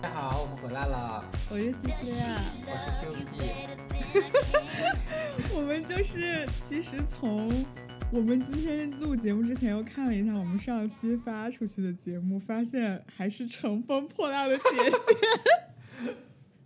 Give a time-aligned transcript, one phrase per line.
[0.00, 3.30] 大家好，我们回来了，我是西西啊，我是 QP。
[5.54, 7.50] 我们就是其实从
[8.12, 16.12] 我们今天录节目之前又看了一下我们上期发出去的节目，发现还是乘风破浪的姐姐。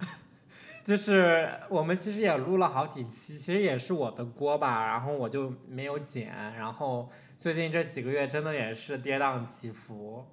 [0.82, 10.24] 就是我们其实也录了好几期，其实也是我的锅吧，然后我就没有剪，然后最近这几个月真的也是跌宕起伏。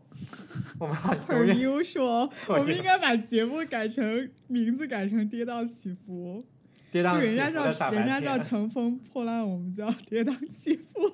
[0.79, 6.52] 我们好 Per usual，我们应该把节目改成名字改成“跌宕起伏”，就
[6.93, 8.37] 跌宕起人家叫伏的傻白人家叫。
[8.37, 11.11] 乘风破浪，我们叫跌宕起伏。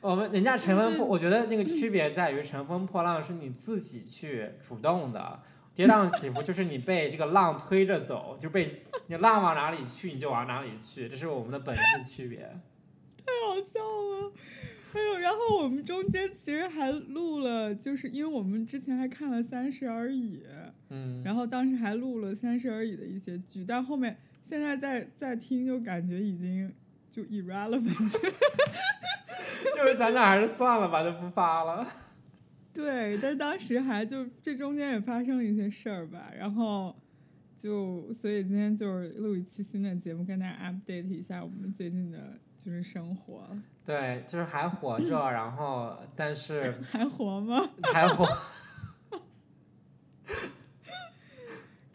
[0.00, 5.40] 我们人家乘风破，我觉得那个区别在于乘风破浪是你自己去主动的，
[5.76, 12.38] 跌宕起伏就是你被这个浪推着走，就被你浪往哪里去你就往哪里去，这是我们的本质区别。
[13.24, 14.32] 太好笑了。
[14.90, 20.38] 还有，然后我们中间其实还录了，就是因为我们之前还看了《三十而已》，
[20.90, 26.72] 嗯，然后当时还录了《三十而已》的一些剧，但后面现在再再听就感觉已经
[27.10, 28.16] 就 irrelevant。
[29.74, 31.86] 就是想想还是算了吧，就不发了。
[32.72, 36.94] 对，但当时还就这中间也发生了一些事儿吧，然后
[37.56, 43.48] 就所以今天就是录一期新的节目，跟大家 update 一下我们最近的就是生活，
[43.84, 47.68] 对，就是还活着，然后但是 还活吗？
[47.92, 48.24] 还活，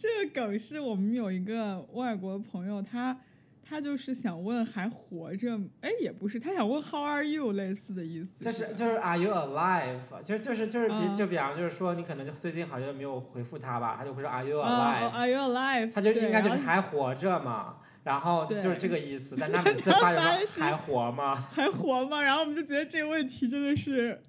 [0.04, 3.18] 这个梗是我们有一个外国朋友，他
[3.66, 10.02] 他就是想问还活着，哎，也不是，他想问 How are you 类似的意思，就是就是 Are you alive？
[10.22, 15.94] 就就是就是比嗯就比方就是说你可能就最近好像没有回复他吧，他就会说 Are you 哦 alive？Are you alive？
[15.94, 21.34] 他就应该就是还活着嘛，然后就就是这个意思，但 他每次他发就还活吗？
[21.34, 22.22] 还活吗？
[22.22, 24.22] 然后我们就觉得这个问题真的是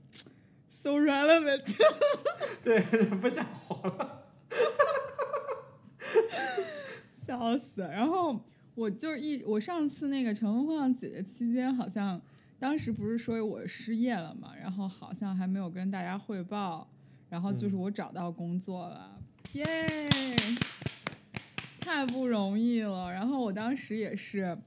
[0.70, 1.76] so relevant。
[2.62, 2.80] 对，
[3.20, 4.20] 不想活了。
[7.24, 7.80] 笑死！
[7.80, 8.38] 然后
[8.74, 12.20] 我就是一，我上次那个《乘风破浪姐姐》期间，好像
[12.58, 16.86] 当时不是说我失业了嘛，然后好像还没有跟大家汇报，
[17.30, 19.18] 然后就是我找到工作了，
[19.54, 19.64] 耶、
[21.80, 23.10] 太不容易了。
[23.10, 24.58] 然后我当时也是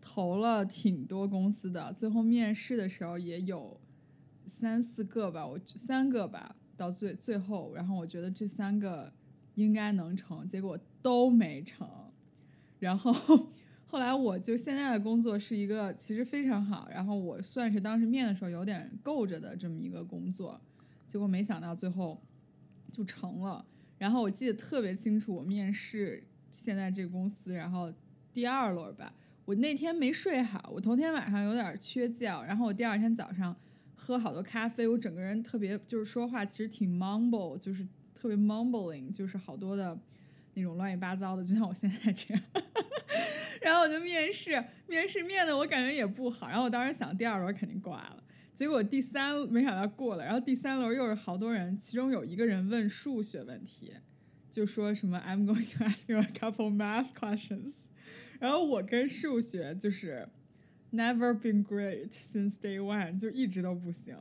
[0.00, 3.78] 投了挺多公司的，最后面试的时候也有
[4.46, 9.12] 三四个吧，我三个吧，到最最后，然后我觉得这三个
[9.56, 11.86] 应该能成，结果都没成。
[12.78, 13.12] 然后
[13.86, 20.60] 后来我就现在的工作是一个其实非常好，然后我算是当时面的时候有点够着的这么一个工作，
[21.06, 22.20] 结果没想到最后
[22.90, 23.64] 就成了。
[23.98, 27.92] 然后我记得特别清楚，我面试现在这个公司，然后
[28.32, 29.14] 第二轮吧，
[29.44, 33.54] 我那天没睡好，我头天晚上有点缺觉，然后我第二天早上
[33.94, 39.96] 喝好多咖啡，我整个人特别就是说话其实挺 mumble，就是特别 mumbling，就是好多的
[40.54, 42.42] 那种乱七八糟的，就像我现在这样。
[43.60, 48.22] 然后我就面试，面试面的我感觉也不好，然后我当时想第二轮肯定挂了，
[48.54, 53.92] 结果第三没想到过了，然后第三轮又是好多人，其中有一个人问数学问题，
[54.50, 57.84] 就说什么 I'm going to ask you a couple math questions，
[58.40, 60.28] 然后我跟数学就是
[60.92, 64.16] never been great since day one，就一直都不行。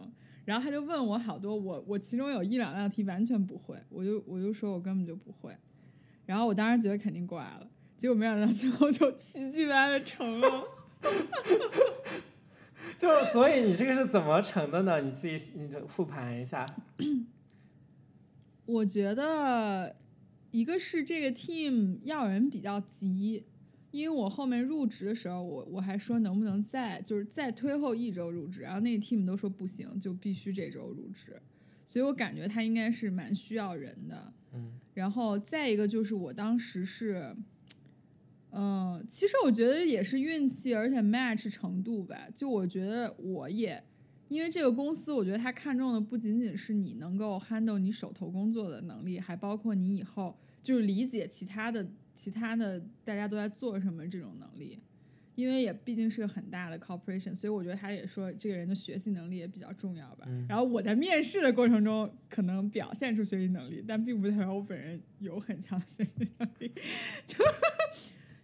[0.45, 5.55] 然后他就问我好多，我我其中有一两道题完全不会，我就我就说我根本就不会。
[6.31, 10.63] 然后我当时觉得肯定过来了，结果没想到最后就奇迹般的成了。
[12.97, 15.01] 就所以你这个是怎么成的呢？
[15.01, 16.65] 你自己你就复盘一下。
[18.65, 19.97] 我觉得
[20.51, 23.43] 一个是这个 team 要人比较急，
[23.91, 31.41] 因为我后面入职的时候，我我还说能不能再就是再推后一周入职，然后那个 team 都说不行，就必须这周入职，
[31.85, 34.31] 所以我感觉他应该是蛮需要人的。
[34.53, 37.35] 嗯，然后再一个就是我当时是，
[38.51, 42.27] 嗯、其实我觉得也是运气，而且 match 程度吧。
[42.35, 43.83] 就我觉得我也，
[44.27, 54.79] 因为这个公司，我觉得他看重的不仅仅是你能够 handle 你手头工作的能力，还包括你以后就是理解其他的、其他的大家都在做什么这种能力。
[55.35, 60.25] 因为也毕竟是个很大的 corporation，所以我觉得他也说这个人的学习能力也比较重要吧。
[60.27, 66.71] 嗯然后我在面试的过程中可能表现出学习能力，但并不代表我本人有很强的学习能力，
[67.25, 67.43] 就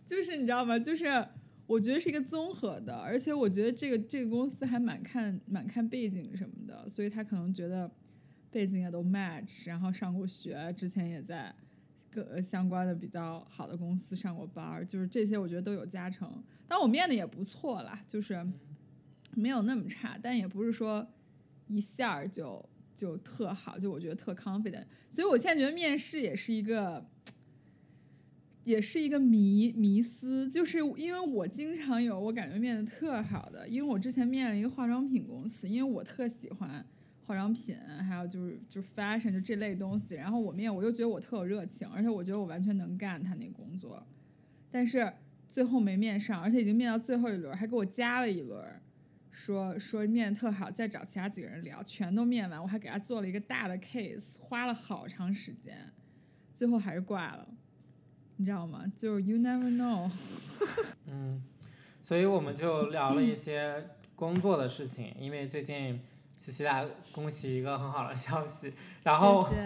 [0.05, 0.79] 就是你知道吗？
[0.79, 1.05] 就是
[1.65, 7.91] 我觉得是一个综合的，而且我觉得这个这个公司还蛮看蛮看背景什么的，所以他可能觉得
[8.49, 11.53] 背景也都 match，然后上过学，之前也在
[12.25, 16.43] 各相关的比较好的公司上过班，就是这些我觉得都有加成。
[16.67, 18.45] 但我面的也不错啦，就是
[19.35, 21.07] 没有那么差，但也不是说
[21.67, 24.85] 一下就就特好，就我觉得特 confident。
[25.09, 27.05] 所以我现在觉得面试也是一个。
[28.63, 36.85] 也是一个迷迷思，就是因为我经常有我感觉面的特好的，因为我之前面了一个化妆品公司，因为我特喜欢
[37.27, 37.77] 化妆品，
[38.07, 44.01] 还有就是就是 fashion 就这类东西，然后我面我又觉得我特有热情，而且我觉得我完全能干他那工作，
[44.71, 45.11] 但是
[45.45, 48.65] 最后没面上，而且已经面到最后一轮，还给我加了一轮，
[49.29, 55.91] 说说面特好，再找其他几个人聊，全都面完，我还给他做了一个大的 case，花了好长时间，
[56.53, 57.47] 最后还是挂了。
[58.37, 58.89] 你知道吗？
[58.95, 60.09] 就是 you never know。
[61.07, 61.43] 嗯，
[62.01, 63.83] 所以我们就聊了一些
[64.15, 65.99] 工作的事情，因为最近
[66.37, 68.73] 西西来恭喜一个很好的消息，
[69.03, 69.61] 然后谢谢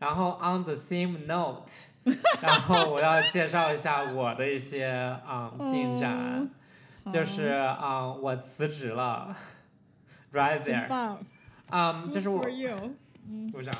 [0.00, 1.70] 然后 on the same note，
[2.42, 4.86] 然后我要介绍一下我的一些
[5.26, 7.10] 啊、进展，哦。
[7.10, 9.34] 就是啊、我辞职了
[10.32, 11.18] ，right there，棒。
[11.70, 12.44] 啊、就是我。
[13.52, 13.72] 鼓掌。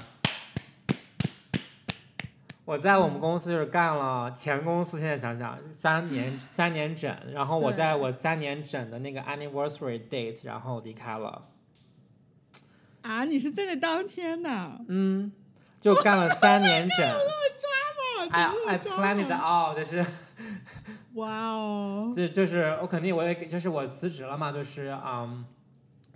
[2.65, 11.43] 我在我们公司就是干了前公司，现在想想三年三年整，然后我在我三年整的那个 anniversary date，然后离开了，
[13.05, 14.81] 啊，你是在那当天的？
[14.89, 15.31] 嗯，
[15.79, 17.07] 就干了三年整。
[18.31, 20.05] I planned it 抓 out，就是
[21.13, 22.11] 哇哦！
[22.17, 25.45] 就就是我肯定我也给就是我辞职了嘛，就是嗯，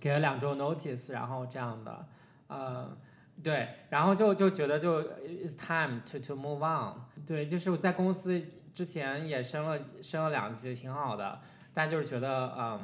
[0.01, 2.07] 给了两周 notice，然后这样的，
[2.47, 2.97] 呃，
[3.43, 6.95] 对，然后就就觉得就 it's time to to move on，
[7.27, 8.43] 对，就是我在公司
[8.75, 11.39] 之前也升了升了两级，挺好的，
[11.75, 12.81] 但就是觉得嗯。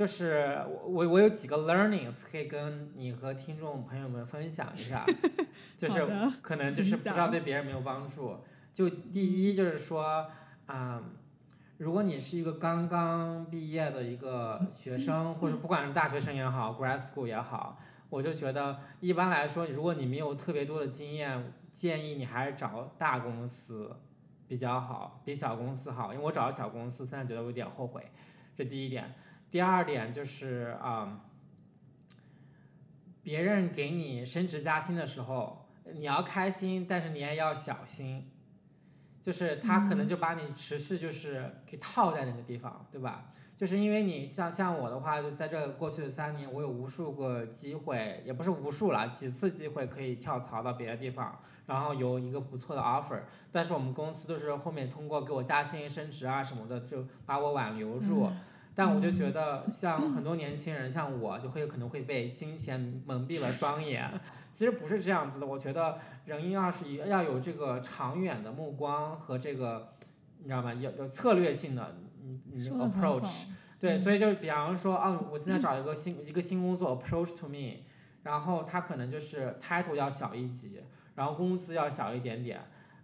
[0.00, 5.04] 就是我我我有几个 learnings 可以跟你和听众朋友们分享一下，
[5.76, 6.06] 就是
[6.40, 8.38] 可能就是不知道对别人没有帮助。
[8.72, 10.26] 就第一就是说，
[10.64, 11.02] 啊、
[11.76, 23.94] 如果你是一个刚刚毕业的一个学生，或者不管是大学生也好，grad school 也好，我就觉得一般来说，如果你没有特别多的经验，建议你还是找大公司
[24.48, 26.14] 比较好，比小公司好。
[26.14, 28.02] 因为我找了小公司，现在觉得我有点后悔，
[28.56, 29.14] 这第一点。
[29.50, 31.22] 第二点就是啊、
[33.22, 38.30] 别人给你升职加薪的时候，你要开心，但是你也要小心。
[39.22, 43.26] 就是他可能就把你持续就是给套在那个地方，对吧？
[43.54, 53.20] 就是因为你像像我的话，就在这过去的三年，我有无数个机会，也不是无数了，几次机会可以跳槽到别的地方，然后有一个不错的 offer。
[53.52, 58.30] 但是我们公司都是后面通过给我加薪、升职啊什么的，就把我挽留住。
[58.74, 64.08] 但我就觉得，像很多年轻人，像我，就会可能会被金钱蒙蔽了双眼。
[64.52, 69.92] 其实不是这样子的，我觉得人要是要有这个长远的目光和这个，
[70.38, 70.72] 你知道吗？
[70.72, 73.44] 有有策略性的，你你说得很 approach。
[73.44, 77.82] 好对，嗯所以就比方说，哦，我现在找一个新一个新工作，approach to me，
[78.22, 80.80] 然后他可能就是 title 要小一级，
[81.14, 82.60] 然后工资要小一点点，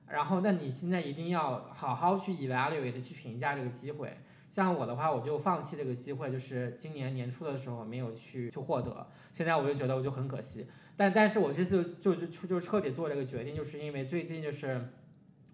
[0.08, 4.18] 然后那你现在一定要好好去 evaluate 去评价这个机会。
[4.48, 10.66] 像我的话，我就放弃这个机会，就是今年年初的时候没有去去获得，现在我就觉得我就很可惜。
[10.96, 14.88] 但但是我这次就就就就彻底做这个决定，就是因为最近就是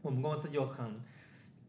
[0.02, 1.00] 我们公司就很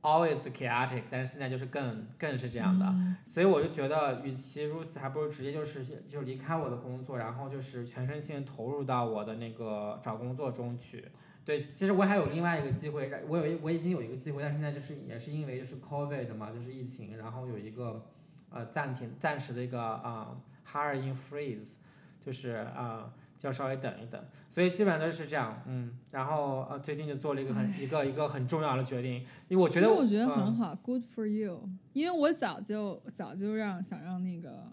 [0.01, 2.85] always chaotic，但是现在就是更更是这样的。
[2.85, 11.03] 嗯所以我就觉得，与其如此，还不如直接就是就离开我的工作，然后就是全身心投入到我的那个找工作中去。
[11.45, 18.05] 对，其实我还有另外一个机会，我有我已经有一个机会，但现在就是也是因为就是 COVID 嘛，就是疫情，然后有一个
[18.49, 20.37] 呃暂停暂时的一个啊、
[20.71, 21.75] hiring freeze，
[22.19, 29.15] 就是啊、就要稍微等一等，所以基本上都是这样，嗯，然后呃最近就做了一个很一个一个很重要的决定，
[29.49, 30.45] 因为我觉得我觉得很。
[30.45, 31.69] 嗯好、g o o d for you。
[31.91, 34.71] 因为我早就早就让想让那个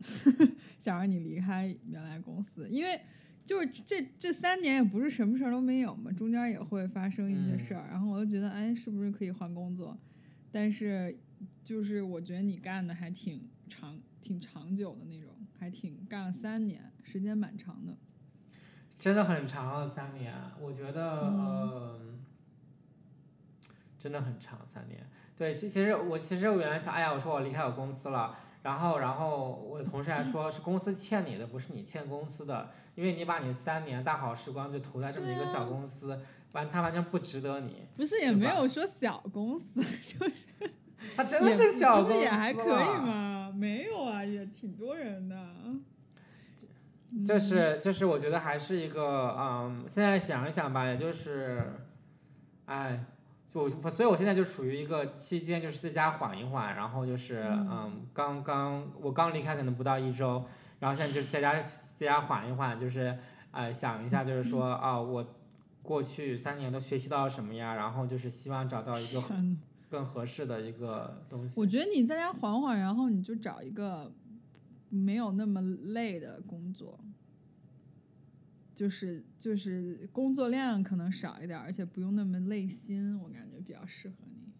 [0.78, 3.00] 想让你离开原来公司，因为
[3.44, 9.98] 就是这这三年也不是什么事儿都没有嘛，中间也会发生一些嗯事儿，然后我就觉得哎，是不是可以换工作？
[10.50, 11.18] 但是
[11.64, 17.96] 就是我觉得你干的还挺长、挺长久的那种，还挺干了三年，时间蛮长的。
[18.98, 22.18] 真的很长了三年，我觉得嗯呃，
[23.98, 25.04] 真的很长三年。
[25.34, 36.18] 对，其其实我其实我原来想，哎呀，我说我离开我公司了，然后然后我的同事还说是公司欠你的，不是你欠公司的，因为你把你三年大好时光就投在这么一个小公司，
[36.52, 37.86] 完他完全不值得你。
[37.96, 39.74] 不是也没有说小公司，
[40.18, 40.46] 就是
[41.16, 43.02] 他真的是小公司不是也还可以了？
[43.02, 43.52] 吗？
[43.54, 45.36] 没有啊，也挺多人的。
[47.26, 51.74] 就是就是我觉得还是一个嗯，现在想一想吧，也就是，
[52.64, 53.04] 哎，
[53.52, 60.42] 就所以我现在就处于一个期间，就是在家缓一缓，然后就是嗯，刚刚我刚离开可能不到一周，
[60.80, 63.16] 然后现在就在家在家缓一缓，就是
[63.50, 65.26] 呃想一下，就是说啊，我
[65.82, 69.22] 过去三年都学习到了什么呀，然后就是希望找到一个
[69.90, 71.60] 更合适的一个东西。
[71.60, 74.10] 我觉得你在家缓缓，然后你就找一个
[74.88, 76.98] 没有那么累的工作，
[78.82, 84.50] 就是就是工作量可能少一点儿，而且不用那么累心，我感觉比较适合你。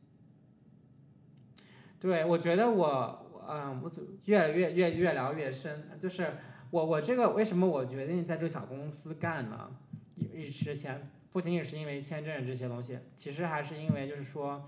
[1.98, 2.86] 对，我觉得我，
[3.32, 6.34] 我嗯，我就越来越越越聊越深，就是
[6.70, 9.76] 我我这个为什么我决定在这个小公司干呢？
[10.14, 14.64] 一之前不仅仅是因为签证这些东西，其实还是因为就是说，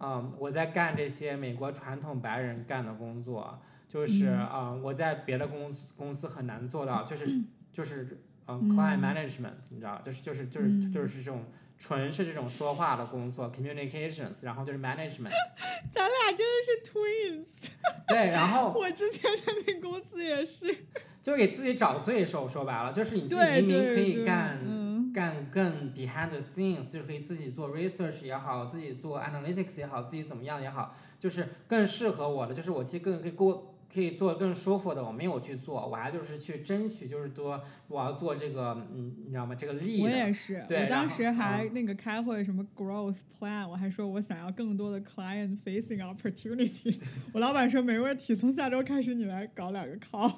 [0.00, 7.28] 嗯，我在干这些美国传统白人干的工作，就是嗯嗯，我在别的公司公司很难做到，就是
[7.70, 8.16] 就是
[8.48, 11.44] 嗯，client management，你知道，就是就是就是嗯就是这种
[11.78, 15.30] 纯是这种说话的工作，communications，然后就是 management。
[15.92, 17.68] 咱俩真的是 twins，
[18.08, 20.74] 对，然后 我之前在那公司也是。
[21.22, 39.54] 就给自己找罪受，说白了，就是你自己对明明可以干嗯，干更 behind the scenes，就是可以自己做 research 也好，自己做 analytics 也好，自己怎么样也好，就是更适合我的，就是我其实更可以过可以做更舒服的，我没有去做，我还就是去争取，就是多我要做这个，嗯，你知道吗？
[39.54, 47.00] 这个利我，也是，我当时还嗯那个开会什么 growth plan，我还说我想要更多的 client facing opportunities。
[47.32, 50.32] 我老板说没问题，从下周开始你来搞两个 call。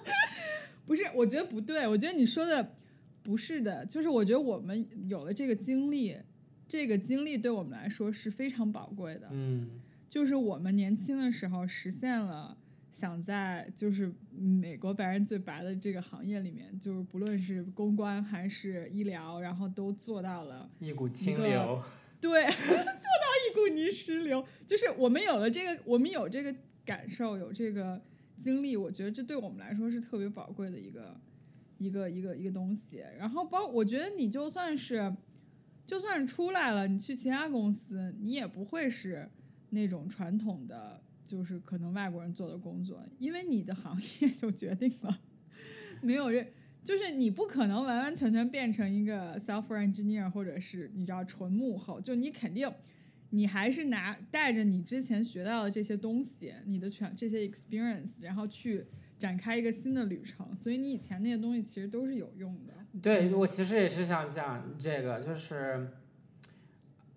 [0.86, 2.74] 不是，我觉得不对，我觉得你说的
[3.22, 6.16] 不是的，就是我觉得我们有了这个经历，
[6.68, 9.28] 这个经历对我们来说是非常宝贵的。
[9.32, 12.56] 嗯，就是我们年轻的时候实现了
[12.96, 20.70] 想在就是美国白人最白的这个行业里面，就是不论是公关还是医疗，然后都做到了。
[20.78, 21.82] 一股清流，
[22.18, 28.00] 对， 做到一股泥石流，就是我们有了这个，我们有这个感受，有这个
[28.38, 31.20] 经历，我觉得这对我们来说是特别宝贵的一个
[31.76, 33.04] 一个一个一个东西。
[33.18, 35.14] 然后包，我觉得你就算是
[35.86, 39.28] 就算是出来了，你去其他公司，你也不会是
[39.68, 45.20] 那种传统的，就是可能外国人做的工作，因为你的行业就决定了，
[46.00, 46.46] 没有人。
[46.82, 52.70] 就是你不可能完完全全变成一个 software engineer，或者是你知道纯幕后，就你肯定，
[53.30, 58.86] 你还是拿带着你之前学到的这些东西，你的全这些 experience，然后去
[59.18, 60.54] 展开一个新的旅程。
[60.54, 62.72] 所以你以前那些东西其实都是有用的。
[63.02, 65.88] 对我其实也是想讲这个，就是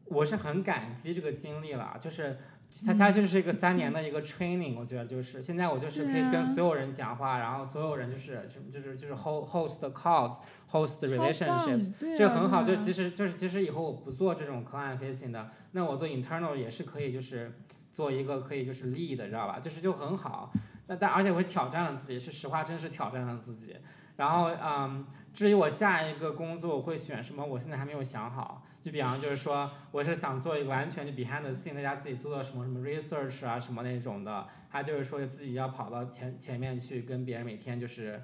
[0.05, 2.39] 我是很感激这个经历了，就是
[2.85, 12.63] 它它就是一个三年的一个 training，我觉得就是现在我就是可以跟所有人讲话，然后所有人就是就是就是 host host calls，host relationships，这很好。
[12.63, 17.51] 就其实就是其实以后我不做这种 client facing 的，那我做 internal 也是可以，就是
[17.91, 19.59] 做一个可以就是 lead 的，知道吧？
[19.59, 20.53] 就是就很好。
[20.85, 23.75] 但但而且我挑战了自己，是实话，真是挑战了自己。
[24.19, 28.65] 然后嗯，至于我下一个工作我会选什么，我现在还没有想好。
[28.83, 38.21] 就比方就是说，我是想做一个完全就 behind the scene，大家自己做做什么什么 research 啊什么那种的，还就是说自己要跑到前前面去跟别人每天就是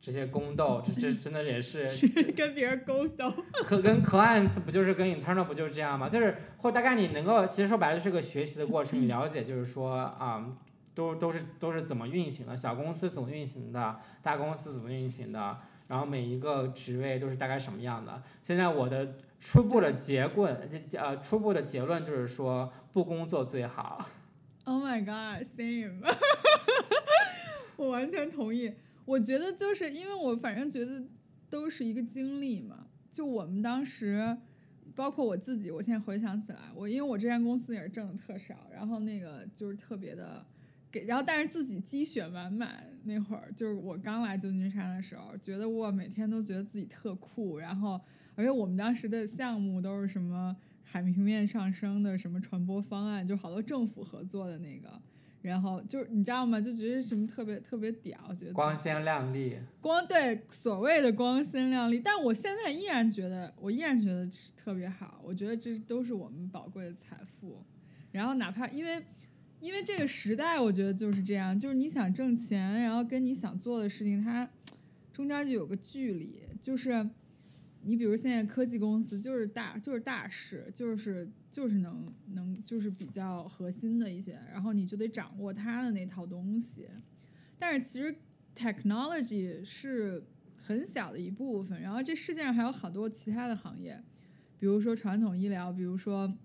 [0.00, 1.86] 这些宫斗，这这 真的也是
[2.34, 3.30] 跟别人宫斗。
[3.64, 6.08] 可跟 clients 不就是跟 internal 不就是这样吗？
[6.08, 10.46] 就是或大概你能够，其实说白了就是个学习的过程，你 了解就是说啊、
[10.94, 15.58] 都都是都是怎么运行的，小公司怎么运行的，大公司怎么运行的，
[15.88, 18.22] 然后每一个职位都是大概什么样的。
[18.40, 24.08] 现在我的初步的结论，这呃初步的结论就是说不工作最好。
[24.64, 26.00] Oh my god, same。
[27.76, 28.74] 我完全同意。
[29.04, 31.02] 我觉得就是因为我反正觉得
[31.50, 32.86] 都是一个经历嘛。
[33.10, 34.38] 就我们当时，
[34.94, 40.46] 包括我自己，我现在回想起来，我因为我这家公司也是挣的特少，然后那个就是特别的
[40.92, 42.86] 给，然后但是自己积雪满满。
[43.04, 48.00] 那会儿就是我刚来旧金山的时候，觉得我每天都觉得自己特酷，然后
[48.36, 55.02] 而且我们当时的项目都是什么海平面上升的什么传播方案，就好多政府合作的那个，
[55.40, 56.60] 然后就是你知道吗？
[56.60, 65.20] 就觉得什么特别特别屌，觉得光鲜亮丽，光对所谓的光鲜亮丽，但我现在依然觉得，我依然觉得是特别好。
[65.24, 67.64] 我觉得这都是我们宝贵的财富。
[68.12, 69.02] 然后哪怕因为
[69.62, 74.50] 因为这个时代，我觉得就是这样，就是你想挣钱，然后跟你想做的事情，它
[75.12, 76.40] 中间就有个距离。
[76.60, 77.08] 就是
[77.82, 86.88] 你比如现在科技公司，就是大就是大事，就是就是能能就是比较核心的一些，然后你就得掌握它的那套东西。
[87.56, 88.12] 但是其实
[88.56, 90.24] technology 是
[90.56, 94.02] 很小的一部分，然后这世界上还有好多其他的行业，
[94.58, 96.36] 比如说传统医疗，比如说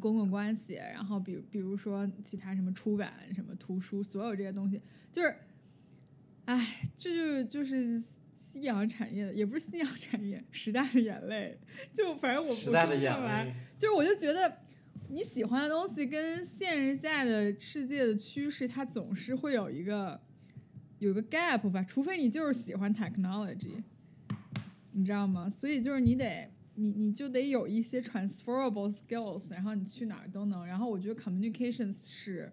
[0.00, 4.80] 公共关系，然后比比如说其他什么出版、什么图书，所有这些东西，
[5.12, 5.36] 就是，
[6.46, 8.00] 哎，这就就是
[8.36, 11.58] 夕阳产业，也不是夕阳产业，时代的眼泪，
[11.94, 13.54] 就反正我时代的眼我说不上来泪。
[13.76, 14.58] 就是我就觉得
[15.08, 20.20] 你喜欢的东西跟现实在的世界的趋势，它总是会有一个
[20.98, 23.84] 有个 gap 吧，除非你就是喜欢 technology，
[24.92, 25.48] 你知道吗？
[25.48, 30.64] 所以就是你得你你就得有一些 transferable skills，然后你去哪儿都能。
[30.66, 32.52] 然后我觉得 communications 是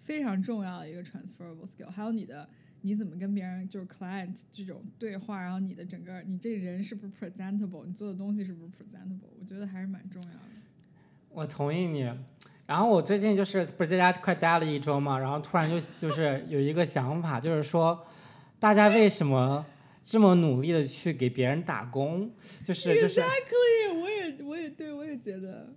[0.00, 2.48] 非常重要的一个 transferable skill，还有你的。
[2.82, 10.38] 你怎么跟别人就是 client 这种对话，然后你的整个你这人是不是 presentable，你做的东西是不是 presentable，我觉得还是蛮重要的。
[11.28, 12.10] 我同意你。
[12.66, 18.02] 然后我最近就是不是在家快待了一周嘛，然后突然就就是有一个想法，就是说，
[18.58, 19.66] 大家为什么
[20.04, 22.30] 这么努力的去给别人打工？
[22.64, 23.20] 就是就是。
[23.20, 25.68] Exactly，我也我也对我也觉得，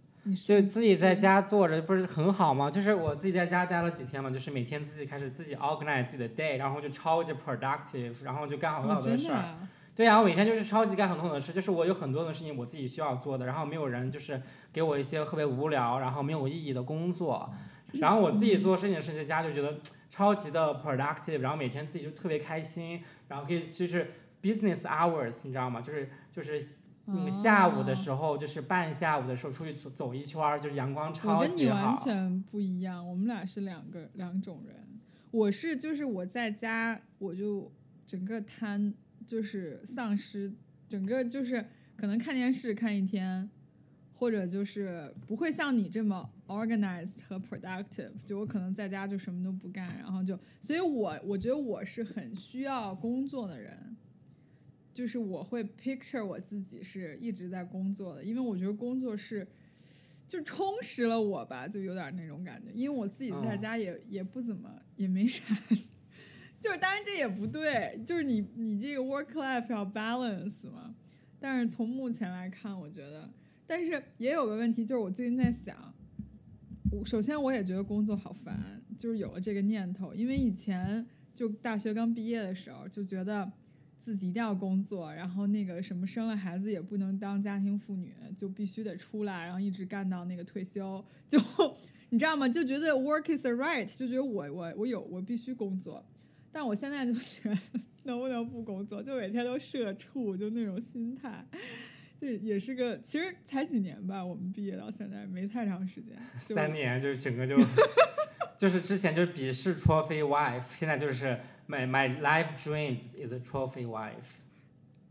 [0.44, 2.72] 就自己在家坐着不是很好吗？
[2.72, 9.56] 就是我自己在家待了几天嘛，就是每天自己开始自己 organize 自己的 day，然后就超级 productive，然后就干好多哦好多事儿。
[9.96, 17.48] 对呀、我每天就是超级干很多很多事，就是我有很多的事情我自己需要做的，然后没有人就是给我一些特别无聊，然后没有意义的工作，
[18.00, 24.08] 然后我自己做事情的时候在家就觉得超级的 productive，然后每天自己就特别开心，然后可以就是
[24.42, 25.80] business hours，你知道吗？
[25.80, 26.62] 就是就是
[27.06, 31.96] 那个下午的时候，就是半下午的时候出去走走一圈儿，就是阳光我超跟你完。
[31.98, 34.76] 全不一样，我们俩是两个两种人。
[35.32, 37.72] 我是就是我在家我就
[38.06, 38.94] 整个瘫，
[39.26, 40.54] 就是丧失，
[40.88, 41.66] 整个就是
[41.98, 43.50] 可能看电视看一天，
[44.14, 48.12] 或者就是不会像你这么 organized 和 productive。
[48.24, 53.98] 就我可能在家就什么都不干，然后就，所以我我觉得我是很需要工作的人。
[54.94, 59.48] 就是我会 picture 我自己是一直在工作的，因为我觉得工作是
[60.28, 62.72] 就充实了我吧，就有点那种感觉。
[62.72, 65.44] 因为我自己在嗯家也、也不怎么也没啥，
[66.62, 70.94] 就是当然这也不对，就是你你这个 work life 要 balance 嘛。
[71.40, 73.30] 但是从目前来看，我觉得，
[73.66, 75.93] 但是也有个问题，就是我最近在想，
[76.94, 83.52] 我首先我也觉得工作好烦，就是有了这个念头，因为以前就大学刚毕业的时候就觉得。
[84.04, 91.02] 自己一定要工作，然后那个什么生了孩子也不能当家庭妇女，就必须得出来，然后一直干到那个退休。
[91.26, 91.40] 就
[92.10, 92.46] 你知道吗？
[92.50, 96.06] 就觉得 work is a right，就觉得我我我有我必须工作。
[96.52, 97.58] 但我现在就觉得
[98.04, 101.48] 能不能不工作，就每天都社畜，就那种心态。
[102.24, 106.18] 这也是个，其实才几年吧，我们毕业到现在没太长时间。
[106.40, 107.58] 三年就是整个就
[108.58, 114.40] 就是之前就是鄙视 trophy wife，现在就是 my my life dreams is a trophy wife。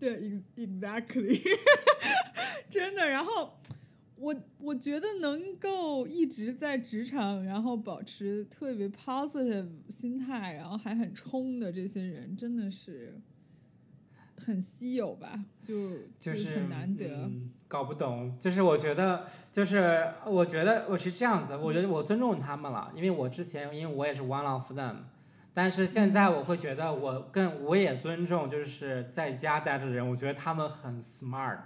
[0.01, 0.19] 对
[0.57, 1.39] ，ex-，exactly，
[2.71, 3.07] 真的。
[3.07, 3.59] 然后
[4.17, 13.21] 我我觉得能够一直在职场，然后保持特别 positive 心态，然后还很冲的这些人，真的是
[14.45, 15.39] 很稀有吧？
[15.63, 15.75] 就
[16.19, 17.07] 就是很难得。
[17.07, 18.37] 嗯，搞不懂。
[18.41, 24.97] 就是我觉得，就是我觉得我是这样子，我觉得我尊重他们了，因为我之前因为我也是 one of them，
[25.55, 31.59] 但是现在我会觉得我更我也尊重就是在家待着的人，我觉得他们很 smart，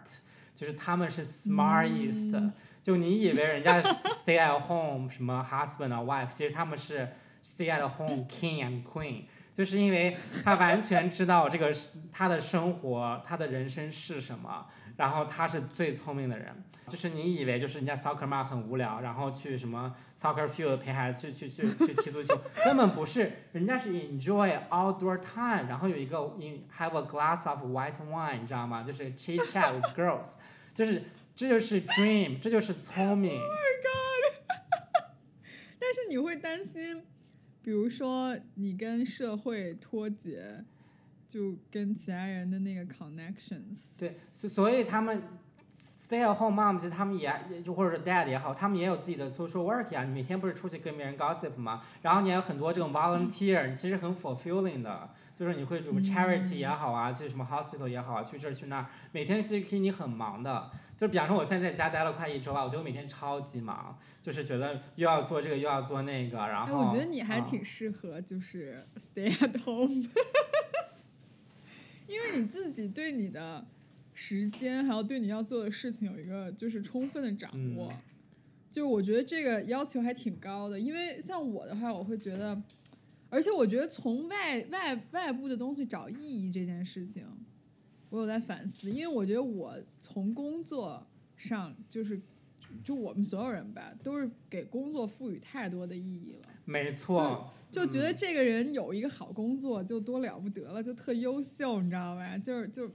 [0.54, 2.52] 就是他们是 smartest，、嗯
[2.86, 7.08] 就你以为人家 stay at home 什么 husband 啊 wife，其实他们是
[7.42, 9.24] stay at home king and queen。
[9.56, 10.14] 就是因为
[10.44, 11.74] 他完全知道这个
[12.12, 14.66] 他的生活，他的人生是什么，
[14.98, 16.54] 然后他是最聪明的人。
[16.86, 27.96] 就是你以为就是人家 soccer mom 很无聊，然后去什么 soccer field 陪孩子去去去去踢足球，根本不是，人家是 enjoy outdoor time，然后有一个 in have a glass of white
[28.08, 28.82] wine，你知道吗？
[28.82, 30.34] 就是 chit chat with girls，
[30.74, 31.02] 就是
[31.34, 33.32] 这就是 dream，这就是聪明。
[33.32, 34.34] Oh my god！
[35.80, 37.02] 但是你会担心，
[37.66, 40.64] 比如说你跟社会脱节，
[41.26, 43.98] 就跟其他人的那个 connections。
[43.98, 45.20] 对，所所以他们
[45.76, 50.04] stay at home mom，其实他们也就或者是 dad 也好，他们也有自己的 social work 呀。
[50.04, 51.82] 你每天不是出去跟别人 gossip 吗？
[52.02, 60.70] 然后你还有很多这种 volunteer，你其实很 fulfilling 的，就是你会什么 charity 也好啊，去什么 hospital 也好啊，去这儿去那儿，每天其实你很忙的。
[60.96, 66.86] 就比方说我现在在家待了快一周啊，我觉得我每天超级忙，就是觉得又要做这个又要做那个，然哎，后。
[66.86, 69.92] 我觉得你还嗯挺适合就是 stay at home，
[72.08, 73.66] 因为你自己对你的
[74.14, 77.92] 时间还有对你要做的事情有一个就是充分的掌握。
[77.92, 77.98] 嗯
[78.68, 82.60] 就我觉得这个要求还挺高的，因为像我的话，我会觉得
[83.30, 87.24] 而且我觉得从外外外部的东西找意义这件事情，
[88.10, 92.20] 我有在反思，因为我觉得我从工作上就是。
[92.84, 96.48] 就我们所有人吧，都是给工作赋予太多的意义了。
[96.64, 102.36] 没错，就觉得这个人有一个好工作就多了不得了，就特优秀，你知道吧？
[102.36, 102.90] 就是就，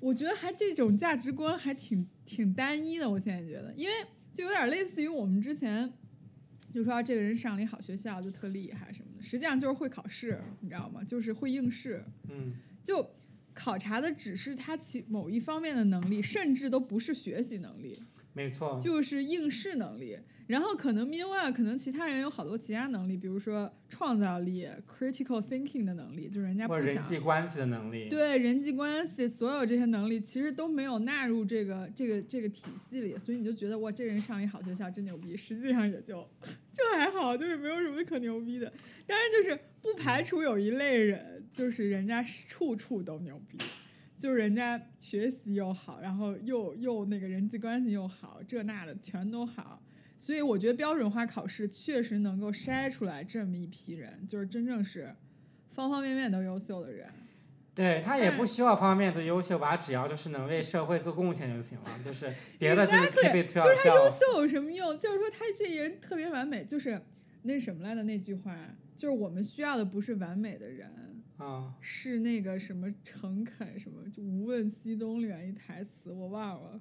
[0.00, 3.08] 我觉得还这种价值观还挺挺单一的。
[3.08, 3.94] 我现在觉得，因为
[4.32, 5.90] 就有点类似于我们之前
[6.74, 11.04] 就说这个人上了一好学校就特厉害什么的，实际上就是会考试，你知道吗？
[11.04, 12.04] 就是会应试。
[12.28, 13.08] 嗯，就
[13.54, 17.96] 考察的只是他其某一方面的能力，甚至都不是学习能力。
[18.34, 20.18] 没错，就是应试能力，
[20.48, 28.08] 然后可能 meanwhile 可能其他人有好多其他能力，比如说创造力、critical thinking 的能力，就是人家不或者人想际关系的能力。
[28.08, 36.28] 对人际关系所有这些能力其实都没有纳入这个这个这个体系里，所以你就觉得哇，这人上一好学校真牛逼，实际上也就
[36.72, 38.66] 就还好，就是没有什么可牛逼的。
[39.06, 43.56] 当然就是不排除有一类人，就是人家处处都牛逼。
[44.24, 49.82] 就是人家学习又好，然后又又那个人际关系又好，这那的全都好，
[50.16, 55.14] 所以我觉得标准化考试确实能够筛出来这么一批人，就是真正是
[55.68, 57.06] 方方面面都优秀的人。
[57.74, 64.10] 对他也不需要方方面面都优秀吧，只要就是能为社会做贡献就行了，就是 别的就是 keep it to 就是他优。
[64.10, 64.98] 秀有什么用？
[64.98, 66.98] 就是说他这人特别完美，就是
[67.42, 68.56] 那什么来的那句话，
[68.96, 71.13] 就是我们需要的不是完美的人。
[71.44, 76.80] 啊，是那个什么诚恳什么，就无问西东里面一台词我忘了，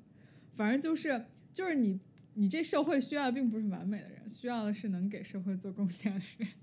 [0.56, 2.00] 反正就是就是你
[2.36, 6.48] 你这社会需要的并不是完美的人，需要的是能给社会做贡献的人。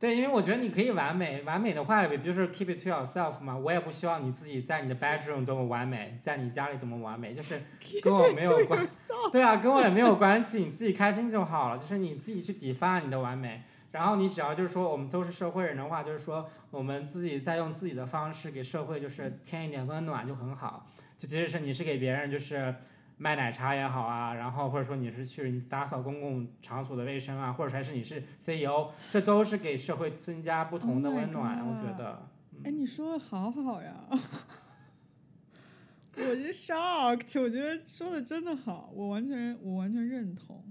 [0.00, 3.58] 对，因为我觉得你可以完美，完美的话，也就是 keep it to yourself 嘛。
[3.58, 7.60] 我也不希望你自己在你的 bedroom 多么完美，在你家里多么完美，就是
[8.00, 8.88] 跟我没有关。
[9.32, 11.76] 对啊，跟我也没有关系，你自己开心就好了。
[11.76, 20.86] 就是你自己去 define 你的完美，然后你只要就是说，我们都是社会人的话，就是说我们自己在用自己的方式给社会就是添一点温暖就很好。
[21.16, 22.74] 就即使是你是给别人就是
[23.16, 31.66] 卖奶茶也好啊，然后或者说你是去打扫公共场所的卫生啊，或者还是你是 CEO，这都是给社会增加不同的温暖。
[31.66, 32.28] 我觉得，
[32.64, 34.04] 哎，你说的好好呀，
[36.14, 40.62] 我是 shocked，我觉得说的真的好，我完全我完全认同。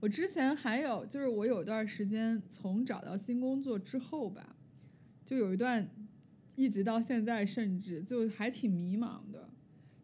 [0.00, 4.56] 我之前还有就是我有一段时间从找到新工作之后吧，
[5.24, 5.88] 就有一段
[6.54, 9.48] 一直到现在，甚至就还挺迷茫的。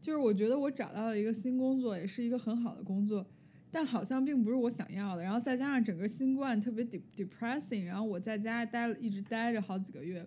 [0.00, 3.24] 就是我觉得我找到了一个新工作，也是一个很好的工作，
[3.70, 5.22] 但好像并不是我想要的。
[5.22, 10.26] 然后再加上整个新冠特别 de depressing，然后我在家待了一直待着好几个月，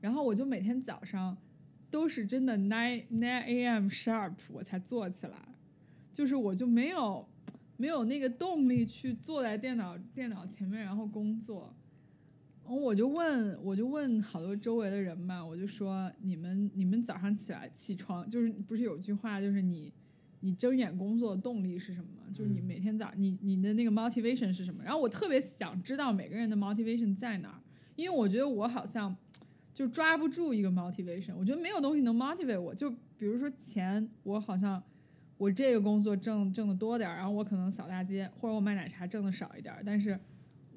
[0.00, 1.36] 然后我就每天早上
[1.90, 3.86] 都是真的 nine nine a.m.
[3.86, 5.54] sharp 我才坐起来，
[6.12, 7.28] 就是我就没有
[7.76, 11.74] 没有那个动力去坐在电脑电脑前面然后工作。
[12.66, 19.92] 我就问，我就问好多周围的人嘛，我就说你们你们早上起来起床，就是不是有句话，就是你
[20.40, 22.32] 你睁眼工作的动力是什么吗？
[22.32, 24.82] 就是你嗯每天早你你的那个 motivation 是什么？
[24.82, 27.60] 然后我特别想知道每个人的 motivation 在哪儿，
[27.96, 29.14] 因为我觉得我好像
[29.74, 32.74] 就抓不住一个 motivation，我觉得没有东西能 motivate 我。
[32.74, 34.82] 就比如说钱，我好像
[35.44, 40.18] 我这个工作挣挣的多点儿，然后我可能扫大街或者我卖奶茶挣的少一点儿，但是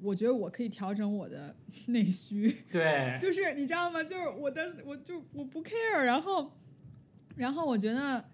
[0.02, 1.56] 我觉得我可以调整我的
[1.88, 2.54] 内需。
[2.70, 4.04] 对，就是你知道吗？
[4.04, 6.52] 就是我的，我就我不 care，然后，
[7.36, 8.28] 然后我觉得，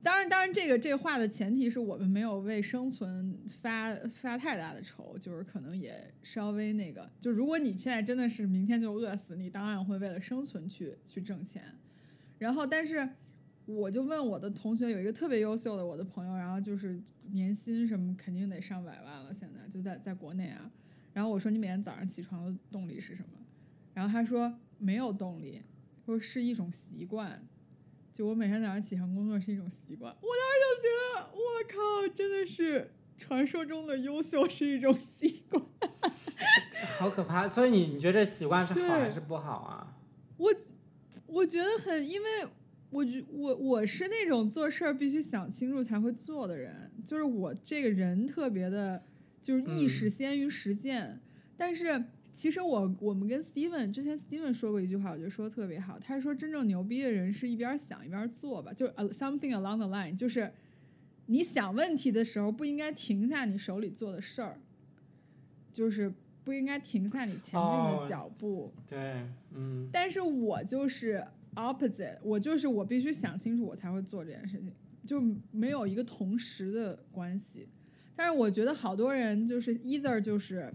[0.00, 11.64] 当然，当然，这个这个话的前提是我们没有为生存发发太大的愁，就是可能也稍微那个，就如果你现在真的是明天就饿死，你当然会为了生存去去挣钱，
[12.38, 13.08] 然后，但是。
[13.66, 17.00] 我就问我的同学，有一个特别优秀的我的朋友，然后就是
[17.32, 20.70] 年薪什么肯定得上百万了，现在就在在国内啊。
[21.12, 23.40] 然后我说你每天早上起床的动力是什么？
[23.92, 25.62] 然后他说没有动力，
[26.04, 27.46] 说是一种习惯。
[28.12, 30.10] 就我每天早上起床工作是一种习惯。
[30.10, 35.62] 我当时就觉得，我靠，真的是传说中的优秀是一种习惯。
[36.98, 37.48] 好可怕。
[37.48, 39.98] 所以你你觉得这习惯是好还是不好啊？
[40.36, 40.54] 我
[41.26, 42.28] 我觉得很，因为
[42.90, 49.02] 我觉我我是那种做事儿必须想清楚才会做的人，就是我这个人特别的，
[49.42, 51.20] 就是意识嗯先于实践。
[51.56, 55.98] 但是其实我我们跟 Steven 之前 Steven 说过一句话，我觉得说的特别好。
[55.98, 60.52] 他说真正牛逼的人是一边想一边做吧，就是 uh, something along the line，就是
[61.26, 64.60] 你想问题的时候不应该停下你手里做的事儿，
[65.72, 66.12] 就是
[66.44, 68.72] 不应该停下你前进哦的脚步。
[68.86, 74.72] 对，嗯，但是我就是 opposite，我就是我必须想清楚我才会做这件事情，
[75.04, 77.68] 就没有一个同时的关系。
[78.14, 80.72] 但是我觉得好多人就是 either 就是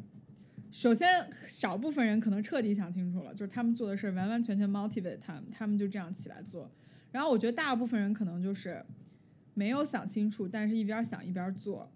[0.72, 1.08] 首先
[1.48, 6.70] 少部分人可能彻底想清楚了，就是他们做的事儿完完全全 motivate 他们，他们就这样起来做。
[7.12, 8.86] 然后我觉得大部分人可能就是
[9.54, 11.92] 没有想清楚，但是一边想一边做，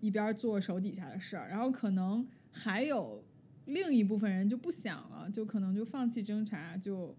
[0.00, 1.48] 一边做手底下的事儿。
[1.48, 3.22] 然后可能还有
[3.66, 7.14] 另一部分人就不想了，就可能就放弃侦查，就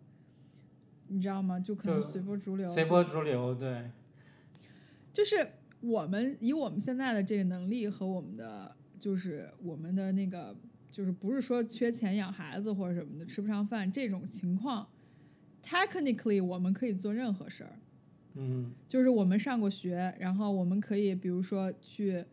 [1.10, 1.60] 你知道吗？
[1.60, 3.92] 就可能随波逐流，随波逐流，对，
[5.12, 5.36] 就是
[5.82, 10.56] 我们以我们现在的这个能力和我们的，就是我们的那个，
[10.92, 14.88] 就是不是说缺钱养孩子或者什么的吃不上饭这种情况
[15.64, 17.80] ，technically 我们可以做任何事儿，
[18.36, 22.26] 嗯，就是我们上过学，然后我们可以比如说去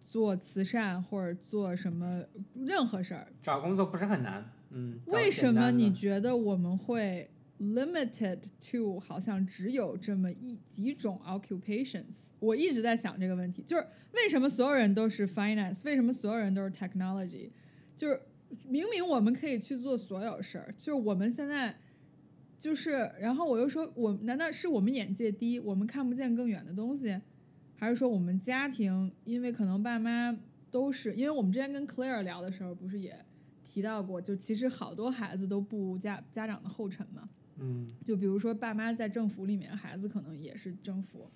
[0.00, 3.32] 做慈善或者做什么任何事儿。
[3.42, 5.00] 找工作不是很难，嗯。
[5.06, 8.38] 为什么你觉得我们会 limited
[8.70, 12.30] to 好像只有这么一几种 occupations？
[12.40, 15.82] 我一直在想这个问题，就是为什么所有人都是 finance？
[15.84, 17.50] 为什么所有人都是 technology？
[17.96, 18.20] 就是
[18.66, 21.76] 明明我们可以去做所有事儿，就是我们现在
[22.58, 27.20] 就是，然后我又说，我难道是我们眼界低，我们看不见更远的东西，
[27.76, 30.36] 还是说我们家庭因为可能爸妈
[30.70, 33.24] 都是，因为我们之前跟 Claire 聊的时候，不是也
[33.62, 37.28] 提到过，就其实好多孩子都步家家长的后尘嘛。
[37.58, 41.30] 嗯，就比如说爸妈在政府里面，孩子可能也是政府，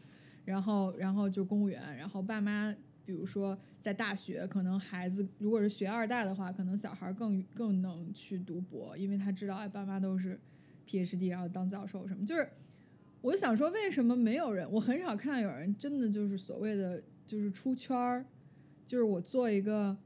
[0.45, 10.39] 然后然后就公务员，然后爸妈比如说在大学，可能孩子如果是学二代的话，可能小孩更更能去读博，因为他知道哎爸妈都是
[10.87, 12.49] PhD，然后当教授什么，就是
[13.21, 18.27] 我想说为什么没有人，我很少看到有人真的就是所谓的就是出圈儿，
[18.85, 19.97] 就是我做一个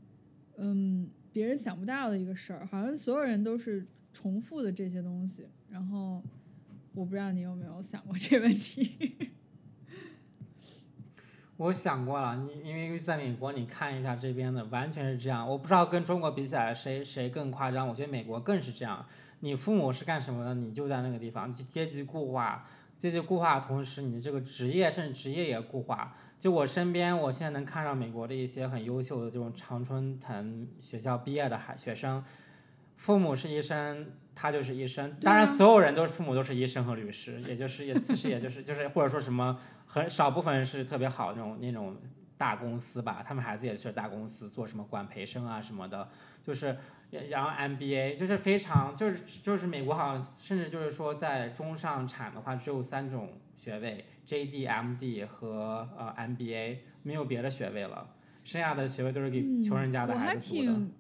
[0.57, 5.47] 嗯别人想不到的一个事儿，好像所有人都是重复的这些东西。
[5.73, 6.23] 然后
[6.93, 9.31] 我不知道你有没有想过这问题。
[11.57, 15.49] 我想过了，你因为在美国，你看一下这边的，完全是这样。
[15.49, 19.07] 我不知道跟中国比起来谁谁更夸张，我觉得美国更是这样。
[19.41, 26.15] 你父母是干什么的，你就在那个地方，就阶级固化，阶级固化的同时，你的这个职业甚至职业也固化。
[26.39, 32.23] 就我身边，我现在能看到美国的一些很优秀的这种常春藤学校毕业的孩学生，
[32.97, 35.15] 父母是医生，他就是医生。
[35.21, 41.97] 当然，所有人都是父母都是医生和律师，也就是也其实也就是就是或者说什么很少部分是特别好那种那种
[42.37, 46.09] 大公司吧，他们孩子也去了大公司做什么管培生啊什么的，
[46.43, 46.77] 就是
[47.11, 58.09] 也然后 MBA 就是非常就是就是美国好像甚至就是说在中上产的话只有三种学位，JD、MD 和呃 MBA，没有别的学位了，
[58.43, 60.73] 剩下的学位都是给穷人家的孩子读的。
[60.73, 60.93] 嗯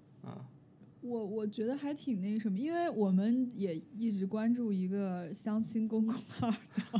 [1.02, 6.98] 我我觉得还挺那个什么，因为我们也一直关注一个相亲公共号叫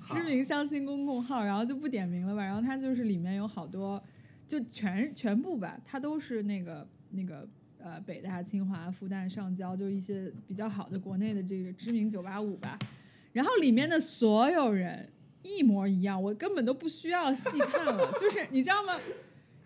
[0.00, 2.42] 好 知名相亲公共号，然后就不点名了吧。
[2.42, 4.02] 然后它就是里面有好多，
[4.48, 7.46] 就全全部吧，它都是那个那个
[7.78, 12.78] 呃北大、清华、复旦、上交，就一些比较好的国内的这个知名九八五吧。
[13.32, 15.10] 然后里面的所有人
[15.42, 18.98] 一模一样，我根本都不需要细看了，就是你知道吗？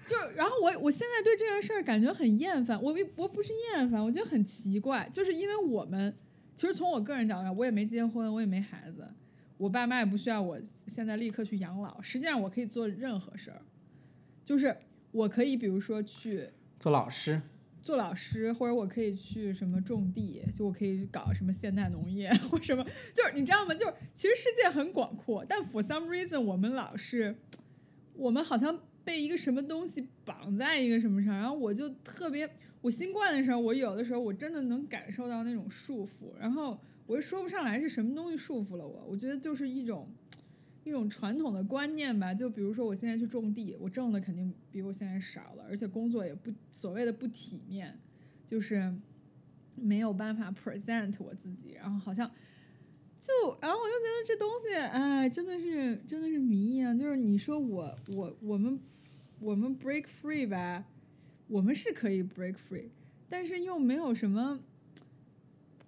[0.07, 6.17] 就，然后我我现在对这件事儿感觉很厌烦，我我不是厌烦，我觉得很奇怪，就是因为我们
[6.55, 9.09] 其实从我个人角度上，我也没结婚，我也没孩子，
[9.57, 13.63] 我爸妈也不需要我现在立刻去养老，实际上我可以做任何事儿，
[14.45, 14.77] 就是
[15.11, 17.43] 我可以比如说去做老师，
[17.83, 23.75] 做老师，或者我可以去什么种地，就我可以搞什么现代农业或什么，就是你知道吗？
[23.75, 27.37] 就是其实世界很广阔，但 for some reason 我们老是，
[28.15, 32.47] 我们好像被一个什么东西绑在一个什么上，然后我就特别，
[32.83, 40.09] 我新冠的时候，我有的时候我真的能感受到那种束缚，然后我又说不上来是什么东西束缚了我，我觉得就是一种。
[40.85, 47.99] 一种传统的观念吧，就比如说我现在去种地，我挣的肯定比我现在少了，而且工作也不所谓的不体面，
[48.47, 48.95] 就是
[49.75, 52.31] 没有办法 present 我自己，然后好像
[53.21, 58.79] 就，然后我就觉得这东西，哎，真的是真的是谜一样，就是你说我我我们
[59.41, 60.85] 我们 break free 吧，
[61.49, 62.89] 我们是可以 break free，
[63.29, 64.61] 但是又没有什么。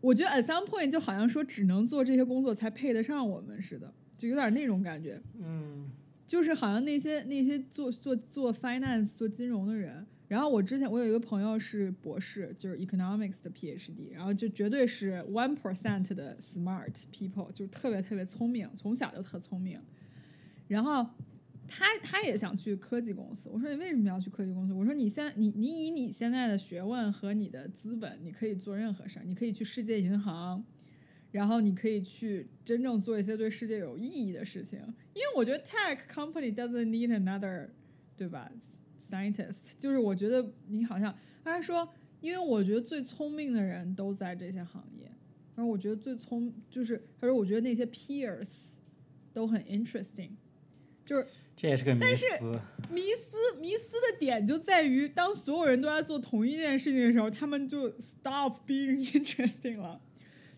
[0.00, 5.20] 我觉得 at some point 就好像说只能做这些工作才配得上我们似的，就有点那种感觉。
[5.40, 5.90] 嗯，
[6.26, 19.80] 就是好像那些那些做做做 finance 做金融的人，然后我之前我有一个朋友是博士，就是 economics 的 PhD，然后就绝对是 one percent 的 smart people，就是特别特别聪明，从小就特聪明。
[20.68, 21.04] 然后
[21.68, 24.72] 他他也想去科技公司，我说你为什么要去科技公司？
[24.72, 30.64] 我说你现你你以你现在的学问和你的资本，你可以做任何事儿，你可以去世界银行。
[31.30, 34.78] 然后你可以去真正做一些对世界有意义的事情，
[35.12, 37.68] 因为我觉得 tech company doesn't need another，
[38.16, 38.50] 对吧
[39.10, 41.86] ？scientist，就是我觉得你好像他说，
[42.22, 45.12] 因为我觉得最聪明的人都在这些行业，
[45.54, 48.76] 他说我觉得最聪就是他说我觉得那些 peers
[49.34, 50.30] 都很 interesting，
[51.04, 51.26] 就是
[51.60, 52.24] 这也是个迷思。
[52.88, 60.00] 迷思迷思的点就在于，当所有人都在做同一件事情的时候，他们就 stop being interesting 了。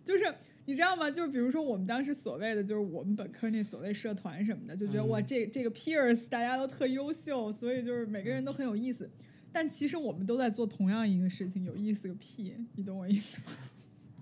[0.05, 0.25] 就是
[0.67, 1.11] 你知道吗？
[1.11, 9.09] 就是比如说我们当时所谓的，就是我们本科那所谓社团什么的，就觉得、嗯哇，这这个 peers 大家都特优秀，所以就是每个人都很有意思。
[9.51, 12.55] 但其实我们都在做同样一个事情，有意思个屁！
[12.77, 13.47] 你懂我意思吗？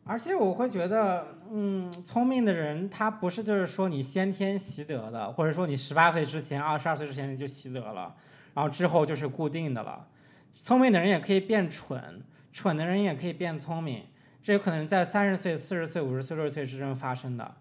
[0.08, 8.16] 而且我会觉得，嗯，聪明的人他不是就是说你先天习得的，或者说你十八岁之前、二十二岁之前你就习得了，
[8.54, 10.08] 然后之后就是固定的了。
[10.50, 12.22] 聪明的人也可以变蠢，
[12.54, 14.06] 蠢的人也可以变聪明，
[14.42, 17.56] 这有可能在三十岁、四十岁、五十岁、六十岁之中发生的。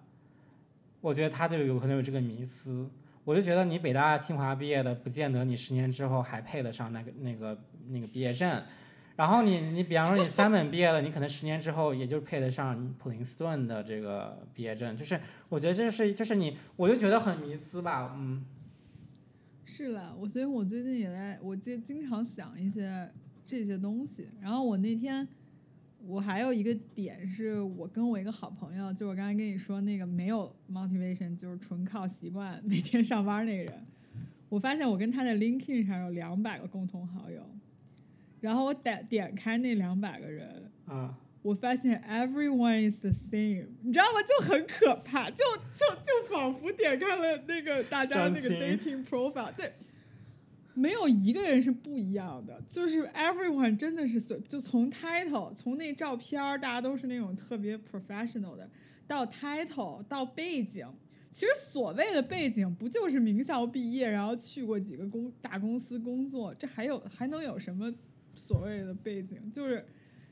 [1.02, 2.90] 我觉得他就有可能有这个迷思。
[3.26, 8.64] 我就觉得你北大、清华毕业的，不见得你十年之后还配得上那个那个那个毕业证。
[9.18, 18.46] 然后你你比方说你三本毕业了，你可能十年之后也就配得上普林斯顿的这个毕业证，就是我觉得这是就是你，我就觉得很迷思吧，嗯，
[19.66, 23.12] 是了，我所以，我最近也在，我就经常想一些
[23.46, 24.28] 这些东西。
[24.40, 25.28] 然后我那天，
[26.06, 33.82] 我还有一个点是我跟我一个好朋友，就我刚才跟你说那个没有 motivation，就是纯靠习惯每天上班那个人，
[34.48, 37.42] 我发现我跟他在 LinkedIn 上有两百个共同好友，
[38.40, 44.22] 然后我点点开那两百个人，啊，我发现 everyone is the same，你知道吗？
[44.22, 49.74] 就很可怕，就就就仿佛点开了那个大家那个 dating profile，对，
[50.74, 58.70] 没有一个人是不一样的，就是 everyone 真的是随，就从 title，从那照片儿，大家都是那种特别 professional 的，
[59.08, 60.88] 到 title，到背景。
[61.30, 67.94] 其实所谓的背景，不就是名校毕业，然后去过几个公大公司工作，这还有还能有什么
[68.38, 69.52] 所谓的背景？
[69.52, 69.86] 就是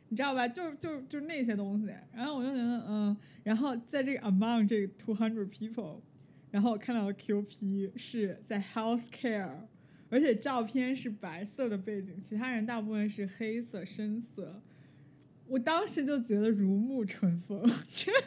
[0.07, 0.47] 你知道吧？
[0.47, 1.87] 就是就是就是那些东西。
[2.13, 5.99] 然后我就觉得，嗯，然后在这个 among 这 two hundred people，
[6.51, 9.49] 然后我看到了 QP 是在 healthcare，
[10.09, 14.61] 而且照片是白色的背景，其他人大部分是黑色、深色。
[15.47, 18.21] 我当时就觉得如沐春风， 真的，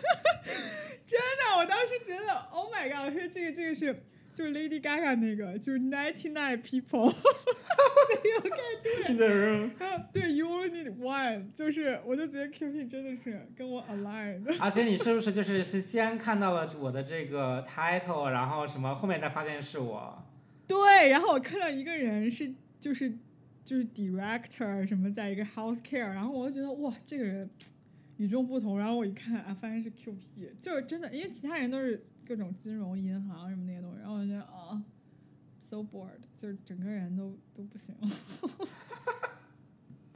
[1.05, 3.07] 真的，我当时觉得，Oh my god！
[3.07, 4.05] 我说这个这个是
[4.39, 7.07] 就是 Lady Gaga 那个，就是 ninety nine people，
[8.23, 9.13] 没有看对。
[9.13, 9.71] in the room。
[9.85, 14.55] 啊，对，You only need one，就是我就觉得 QP 真的是跟我 align 的。
[14.61, 20.23] 而且你是不是就是是先看到了我的这个 title，然后什么，后面才发现是我？
[20.69, 23.11] 对，然后我看到一个人是就是
[23.65, 27.51] 就是 director 什么，在一个 healthcare，然后我就觉得哇，这个人
[28.19, 28.79] 与众不同。
[28.79, 34.85] 然后我一看啊，发现是 QP，就是真的，因为其他人都是各种金融、银行什么那些东西，然后我就觉得啊
[35.59, 38.09] ，so bored，就是整个人都都不行了。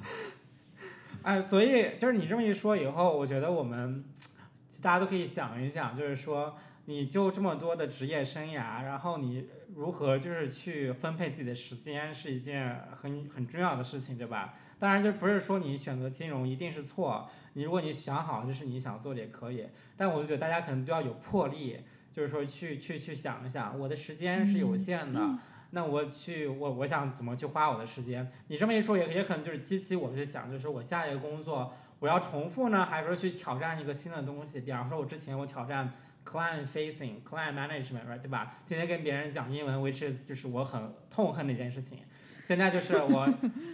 [1.22, 4.04] 哎，所以就是你这么一说以后，我觉得我们
[4.82, 14.54] 大家都可以想一想，就是说，你就这么多的职业生涯，然后你如何就是去分配自己的时间，是一件很很重要的事情，对吧？
[14.78, 21.78] 当然，就不是说你选择金融一定是错，你如果你想好就是你想做的也可以，但我就觉得大家可能都要有魄力，
[22.12, 25.20] 就是说去去去想一想，我的时间是有限的。
[25.74, 28.30] 那我去，我我想怎么去花我的时间？
[28.48, 34.60] 你这么一说也，也可能就是激起我去想，就是我下一个工作我要重复呢，还是说去挑战一个新的东西？
[34.60, 35.90] 比方说，我之前我挑战
[36.26, 38.54] client facing、client management，right，对吧？
[38.66, 42.00] 天天跟别人讲英文，which is 就是我很痛恨的一件事情。
[42.42, 43.26] 现在就是 我，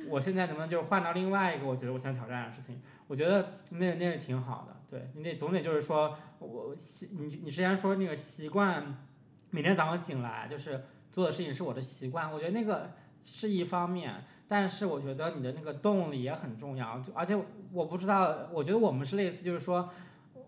[0.08, 2.80] 我现在能不能就是换到另外一个我觉得我想挑战的事情？
[3.08, 9.04] 我觉得那那是挺好的，对你得总得就是说，我习你你之前说那个习惯，
[9.50, 10.82] 每天早上醒来就是。
[11.10, 12.92] 做的事情是我的习惯，我觉得那个
[13.24, 17.00] 是一方面，但是我觉得你的那个动力也很重要。
[17.00, 17.34] 就而且
[17.72, 19.88] 我不知道，我觉得我们是类似，就是说，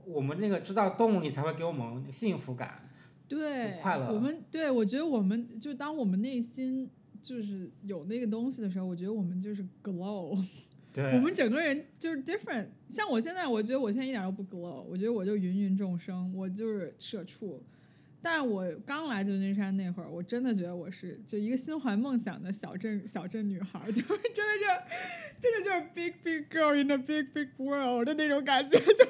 [0.04, 2.90] 我们那个知道动力才会给我们幸福感。
[3.26, 6.88] 对，快乐我们对我觉得我们就当我们内心
[7.22, 10.38] 就是有那个东西的时候，我觉得我们就是 glow，
[10.92, 12.66] 对，我们整个人就是 different。
[12.88, 17.62] 像我现在，我觉得我现在一点都不 glow，我觉得我就芸芸众生，我就是社畜。
[18.22, 24.66] 但是我刚来旧金山那会儿，我真的觉得我是就一个心怀梦想的小镇小镇女孩儿，就是真的就
[25.40, 29.06] 真的就是 big big girl in a big big world 的那种感觉，就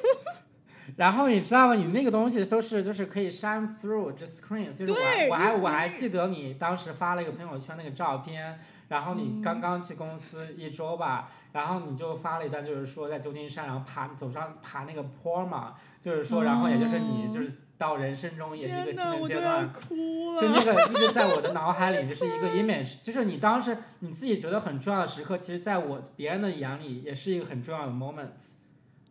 [0.96, 1.74] 然后你知道吗？
[1.74, 8.58] 你那个东西都是就是可以 shine through 这 screen，就是我还对我还我还记得你当时发了一个朋友圈那个照片，
[8.90, 19.72] 然后嗯你刚刚去公司一周吧，然后你就发了一段就是说在旧金山，然后爬走上爬那个坡嘛，就是说，然后也就是你哦就是到人生中也是一个新，的阶段。
[19.72, 20.40] 哭了。
[20.42, 28.56] 就那个一直在我的脑海里， 就是一个 image，就是你当时你自己觉得很重要的时刻，其实在我别人的眼里也是一个很重要的 moment。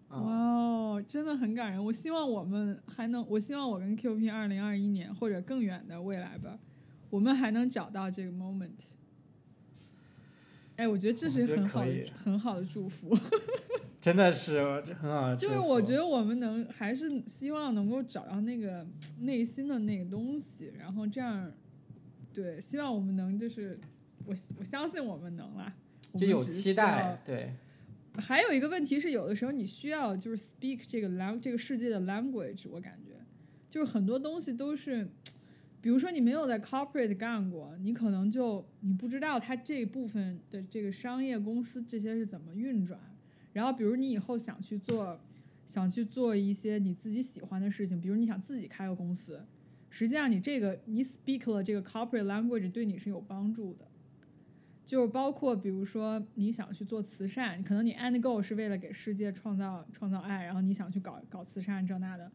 [0.10, 1.86] 哇真的很感人。
[1.86, 6.58] 我希望我们还能，我希望我跟 Q P 二零二一年或者更远的未来吧，
[7.10, 8.90] 我们还能找到这个 moment。
[10.80, 13.14] 哎，我觉得这是很好的很好的祝福。
[14.00, 14.54] 真的是
[14.86, 15.36] 这很好。
[15.36, 18.88] 就是我觉得我们能还是希望能够找到那个
[19.20, 21.52] 内心的那个东西，然后这样，
[22.34, 23.78] 对，希望我们能就是
[24.26, 25.74] 我我相信我们能啦，
[26.16, 27.54] 就有期待，对，
[28.14, 33.20] 还有一个问题是，有的时候你需要就是 speak 这个 lang 这个世界的 language，我感觉
[33.70, 35.10] 就是很多东西都是，
[35.82, 43.00] 比如说你没有在 corporate 干过，你可能就你不知道它这部分的这个商业公司这些是怎么运转。
[43.54, 45.20] 然后，比如你以后想去做，
[45.66, 49.44] 想去做一些你自己喜欢的事情，比如你想自己开个公司，
[49.90, 53.88] 实际上你这个你 speak 了这个 corporate language 对你是有帮助的。
[54.86, 62.32] 就是包括比如说你想去做慈善，可能你 end goal 是为了给世界创造创造爱，然后你想去搞搞慈善这那的，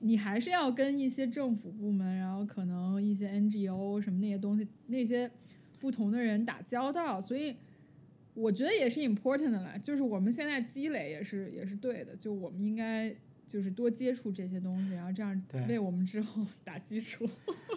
[0.00, 5.30] 你还是要跟一些政府部门，然后可能一些 NGO 什么那些东西那些
[5.78, 7.54] 不同的人打交道，所以
[8.34, 9.76] 我觉得也是 important 的啦。
[9.76, 13.14] 就是我们现在积累也是也是对的，就我们应该
[13.46, 17.28] 就是多接触这些东西，然后这样为我们之后 打基础。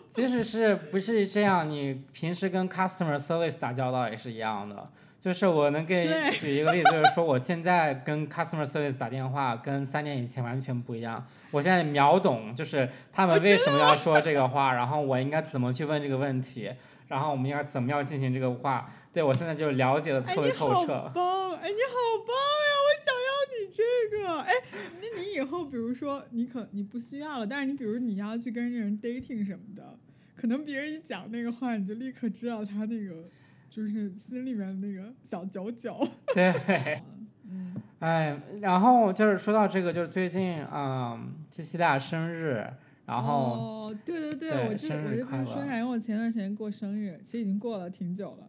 [0.10, 4.92] 即使是不是这样，你平时跟 customer service 打交道也是一样的。
[5.24, 11.26] 就是我能给你举一个例子，就是说我现在跟 customer service 打电话，跟三年以前完全不一样。
[11.52, 16.70] 我现在秒懂，就是他们为什么要说这个话，然后我应该怎么去问这个问题，
[17.08, 18.92] 然后我们应该怎么样进行这个话。
[19.14, 21.12] 对我现在就了解的哎，特别你好透彻。
[21.16, 21.52] 棒！
[21.54, 21.96] 哎，你好
[22.28, 22.36] 棒
[22.68, 22.72] 呀！
[22.84, 24.42] 我想要你这个。
[24.42, 24.52] 哎，
[25.00, 29.98] 那你以后比如说你可你不需要了，但是你比如你要去跟人 dating 什么的，
[30.36, 33.30] 可能别人一讲那个话，你就立刻知道他那个
[33.74, 36.08] 就是心里面那个小九九。
[36.36, 37.02] 对，
[37.50, 42.64] 嗯，哎，然后就是说到这个，就是最近嗯，七七大生日，
[43.08, 43.34] 然后。
[43.34, 48.48] 哦，对对对，对我这生我就不日快乐是说一下，因为我前段时间过生日，其实已经过了挺久了。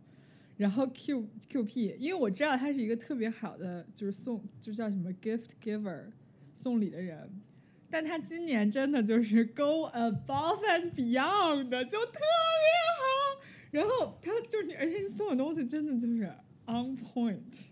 [0.58, 6.02] 然后 Q Q P，因为我知道他是一个特别好的，就是送，就叫什么 gift giver，
[6.52, 7.30] 送礼的人。
[7.90, 12.20] 但他今年真的就是 go above and beyond，就特
[12.60, 12.68] 别
[12.98, 13.13] 好。
[13.74, 16.32] 然后他就是你，而且你送的东西真的就是
[16.64, 17.70] on point，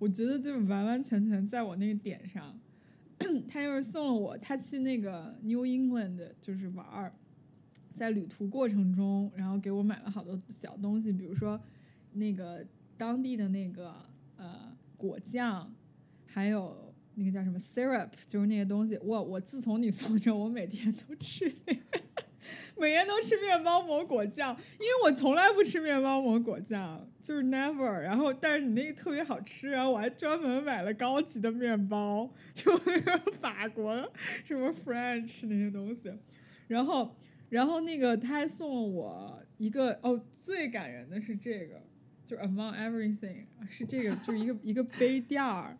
[0.00, 2.58] 我觉得就是完完全全在我那个点上。
[3.48, 7.12] 他就是送了我，他去那个 New England 就是玩儿，
[7.94, 11.60] 在旅途过程中，然后给我买了好多小东西，比如说
[12.14, 12.66] 那个
[12.96, 13.94] 当地的那个
[14.36, 15.72] 呃果酱，
[16.26, 18.98] 还有那个叫什么 syrup，就是那些东西。
[19.02, 22.00] 我我自从你送之后，我每天都吃那个，
[22.76, 27.90] 每天都吃面包抹果酱，因为我从来不吃面包抹果酱，就是 never。
[28.00, 33.94] 然后，但是你那个特别好吃，然后我还专门买了高级的面包，就那个法国
[34.44, 36.12] 什么 French 那些东西。
[36.66, 37.16] 然后，
[37.48, 41.82] 然后那个他还送了我一个哦，最感人的是这个，
[42.24, 45.76] 就是 Among Everything 是这个，就是一个一个杯垫儿。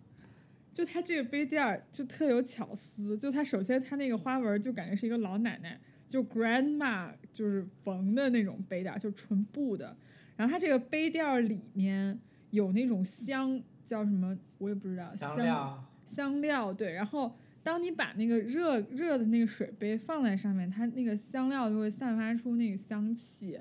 [0.71, 9.97] 就它这个杯垫儿就特有巧思，就它首先它那个花纹就感觉是一个老奶奶，就 grandma 就是缝的那种杯垫儿，就纯布的。
[10.35, 12.19] 然后它这个杯垫里面
[12.51, 16.93] 有那种香，叫什么我也不知道，香料，香料对。
[16.93, 23.61] 然后当你把那个热热的那个水杯放在上面，它那个香料就会散发出那个香气。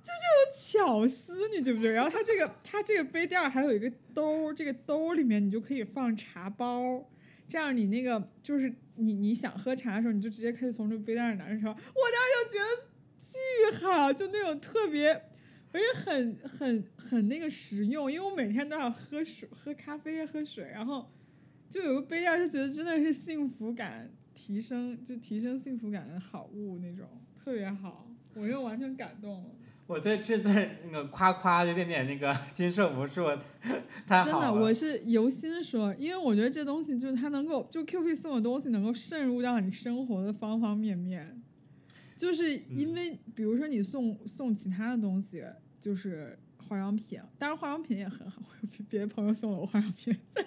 [0.00, 1.92] 就这种巧思，你觉不觉得？
[1.92, 7.04] 然后它这个它这个杯垫还有一个兜，这个兜里面你就可以放茶包，
[7.46, 11.68] 这样你那个就是你你想喝茶的时候，你就直接可以从这个杯袋里拿着茶。
[11.68, 11.88] 我当时
[12.44, 12.88] 就觉得
[13.20, 15.12] 巨好，就那种特别，
[15.72, 21.10] 而且很很很那个实用，因为我每天都要喝水、喝咖啡、喝水，然后
[21.68, 29.50] 就有个杯袋，就觉得真的是幸福感提升，就提升幸福感的好物那种，特别好，我又完全感动了。
[29.88, 33.24] 我对这段那个夸夸有点点那个 经受不住，
[34.06, 41.42] 太真的，我是由心说，因为我觉得这东西就是它能够，就 Q P 送的东西能够渗入到你生活的方方面面，
[42.18, 45.42] 就是因为比如说你送送其他的东西，
[45.80, 50.14] 就是化妆品，当然化妆品也很好，我有别的朋友送了我化妆品，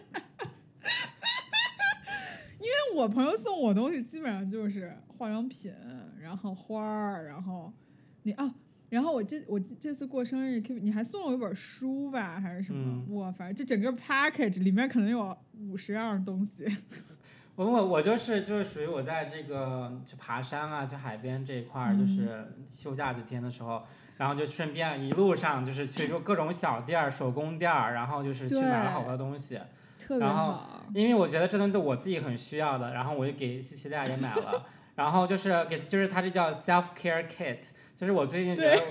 [2.59, 5.73] 因为我朋友送我东西基本上就是化妆品，
[6.19, 7.73] 然后花儿，然后
[8.21, 8.53] 你啊。
[8.91, 13.03] 然后我这我这次过生日，Q 你还送了我一本书吧，还是什么？
[13.09, 16.65] 嗯哇，反正这整个 package 里面可能有五十样东西。
[17.55, 23.81] 我我我就是就是属于我在这个去爬山啊，去海边这一块儿，就是休假几天的时候，
[24.17, 29.57] 然后就顺便一路上就是去就各种小店儿、手工店儿，然后就是去买了好多东西。
[29.97, 30.59] 特别然后。
[30.93, 34.65] 因为我觉得这东西都我自己很需要的，然后我就给西西利亚也买了，
[34.95, 37.59] 然后就是给就是它这叫 self care kit，
[38.01, 38.81] 就是我最近觉得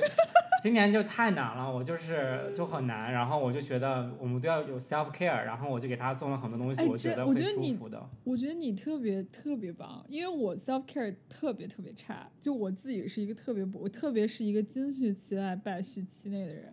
[0.62, 8.08] 今年就太难了，我就是就很难，然后我就觉得我们都要有 self care，然后我就给他送了很多东西，哎我觉得会舒我觉得你服的。
[8.22, 16.72] 我觉得你特别特别棒，因为我 self care 特别特别差，就我自己是一个特别不，我特别是一个金续期外败絮期内的人，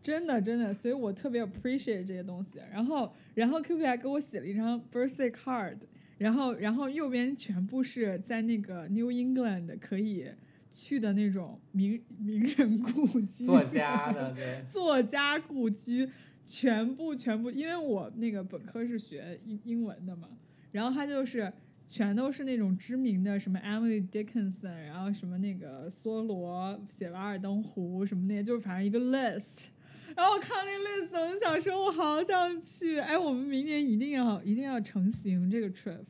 [0.00, 2.60] 真的真的，所以我特别 appreciate 这些东西。
[2.70, 5.78] 然后然后 Q P 还给我写了一张 birthday card，
[6.18, 10.28] 然后然后右边全部是在那个 New England 可以
[10.70, 16.08] 去的那种名名人故居，作家的对， 作家故居，
[16.44, 20.28] 全部全部，因为我那个本科是学英英文的嘛，
[20.72, 21.52] 然后他就是
[21.86, 29.68] 全都是那种知名的什么 Emily Dickinson，然后什么那个梭罗写《瓦尔登湖》什么那些，就是反正一个 list。
[30.16, 32.98] 然后我看那个 list，我就想说，我好想去！
[32.98, 36.00] 哎，我们明年一定要一定要成型这个 trip，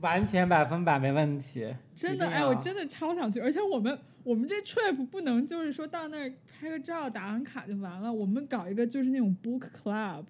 [0.00, 1.74] 完全百分百没问题。
[1.94, 3.40] 真的，哎，我真的超想去！
[3.40, 10.24] 而且我们我们这 trip 不能就是说到那儿拍个照、打完卡就完了，我们搞一个就是那种 book club。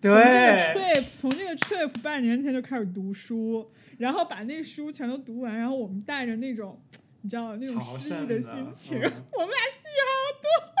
[0.00, 6.80] 从这个对，trip 从这个 trip 半年前就开始读书，然后把那书全都读完，然后我们带着那种
[7.20, 10.72] 你知道那种诗意的心情，嗯 我们俩戏好多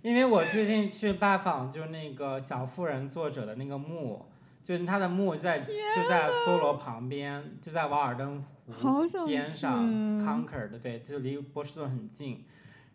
[0.00, 4.24] 因为我最近去拜访就是那个小妇人作者的那个墓，
[4.66, 12.44] 就是他的墓就在就在梭罗旁边，就在瓦尔登湖边上去，Concord 对，就离波士顿很近。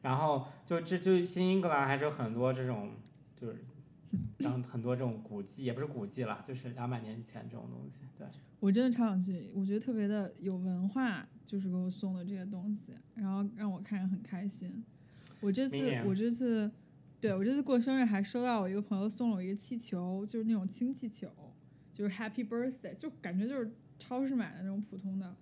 [0.01, 2.91] 然后就这就新英格兰还是有很多这种
[3.33, 3.63] 就是。
[4.39, 8.27] 然后很多这种古迹，也不是古迹了，就是两百年以前这种东西，对。
[8.59, 14.83] 我真的超想去，我觉得特别的有文化，就是给我送的这些东西，然后让我看着很开心。
[15.39, 16.69] 我这次我这次，
[17.21, 21.29] 对我这次过生日还收到我一个朋友送了我一个气球，就是那种氢气球，
[22.01, 25.35] 就是 Happy Birthday，就感觉就是超市买的那种普通的。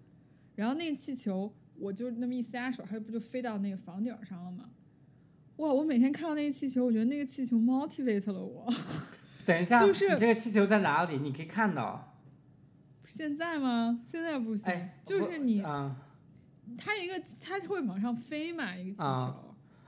[0.55, 4.69] 然后那个气球，我就那么一撒手，它不就飞到那个房顶上了吗？
[5.55, 5.71] 哇！
[5.73, 8.67] 我每天看到那个气球，我觉得那个气球 motivate 了我。
[9.45, 11.17] 等一下，就是你这个气球在哪里？
[11.19, 12.17] 你可以看到。
[13.05, 14.01] 现在吗？
[14.05, 15.95] 现在不行，哎，就是你嗯，
[16.77, 19.05] 它一个它会往上飞嘛，一个气球。
[19.05, 19.45] 啊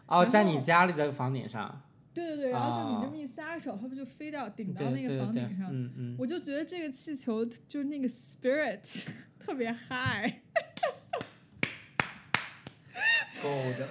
[0.08, 1.82] 哦，在你家里的房顶上。
[2.14, 5.70] 对对对，然后就你啊这么一撒手，它不就飞到顶到那个房顶上？
[5.72, 6.16] 嗯嗯。
[6.20, 9.06] 我就觉得这个气球就是那个 spirit
[9.40, 10.30] 特别 high，
[13.42, 13.50] 够
[13.80, 13.88] 的。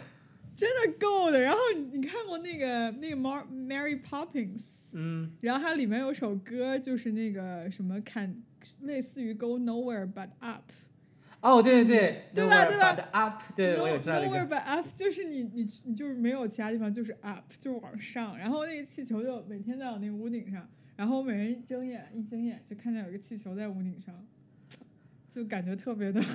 [0.55, 1.41] 真的够的。
[1.41, 8.43] 然后你你看过那个那个 Mar Mary Poppins，嗯，然后它里面有首歌就是那个什么 can
[8.83, 10.71] 类似于 Go Nowhere But Up。
[11.41, 11.97] 哦，对对
[12.35, 14.57] 对，对吧对吧 up，对我有知道这 Nowhere 个。
[14.57, 18.37] but up，就是你你你就是没有其他地方，就是 up，就是往上。
[18.37, 24.15] 然后那个气球就每天在我那个屋顶上，然后每人一睁眼一睁眼就看见有一个气球在屋顶上，
[25.31, 26.21] 就感觉特别的。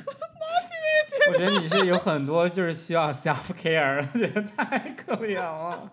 [1.31, 5.91] 我觉得你是有很多就是需要 self care，我觉得太可怜了。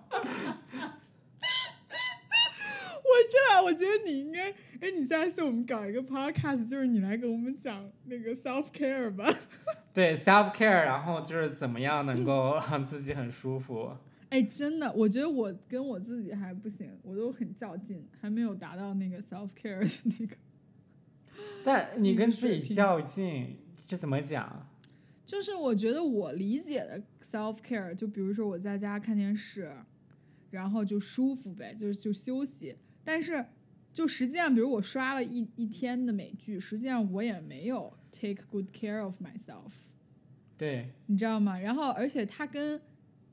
[3.22, 4.50] 我真的，我觉得你应该，
[4.80, 9.32] 哎，你下次我们搞一个 podcast，就是你来给我们讲那个 self care 吧。
[9.94, 13.96] 对 self care，然后就是怎么样能够 让自己很舒服。
[14.30, 20.34] 哎，真的，我觉得我跟我自己还不行，我都很较劲，还没有达到那个 self care 的那个。
[21.62, 24.68] 但你跟自己较劲，这怎么讲？
[25.24, 29.70] 就是我觉得我理解的 self care，就比如说我在家看电视，
[30.50, 32.74] 然后就舒服呗，就是就休息。
[33.04, 33.44] 但是
[33.92, 39.72] 就实际上，比如我刷了一一天的美剧，实际上我也没有 take good care of myself，
[40.56, 41.58] 对，你知道吗？
[41.58, 42.80] 然后而且它跟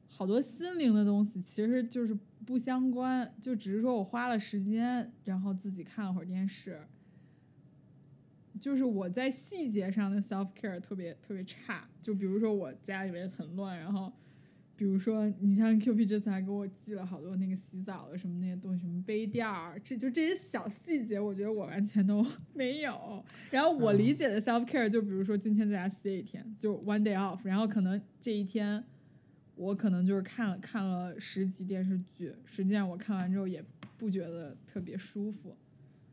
[0.08, 6.82] 好多心灵的东西其实就是不相关，就只是说我花了时间，然后自己看了会儿电视。
[8.60, 14.12] 就是我在细节上的 self care 特别特别差，就比如说我家里面很乱，然后
[14.80, 22.26] 比如说你像 Q P 这次还给我寄了好多那个洗澡的什么那些东西，什么杯垫儿，这就这些小细节，我觉得我完全都
[22.56, 23.22] 没有。
[23.52, 28.82] 然后我理解的 self care 就比如说今天在家歇一天，就 one day off，然后可能这一天
[29.58, 33.62] 我可能就是看了看了十集电视剧，实际上我看完之后也
[33.98, 35.58] 不觉得特别舒服，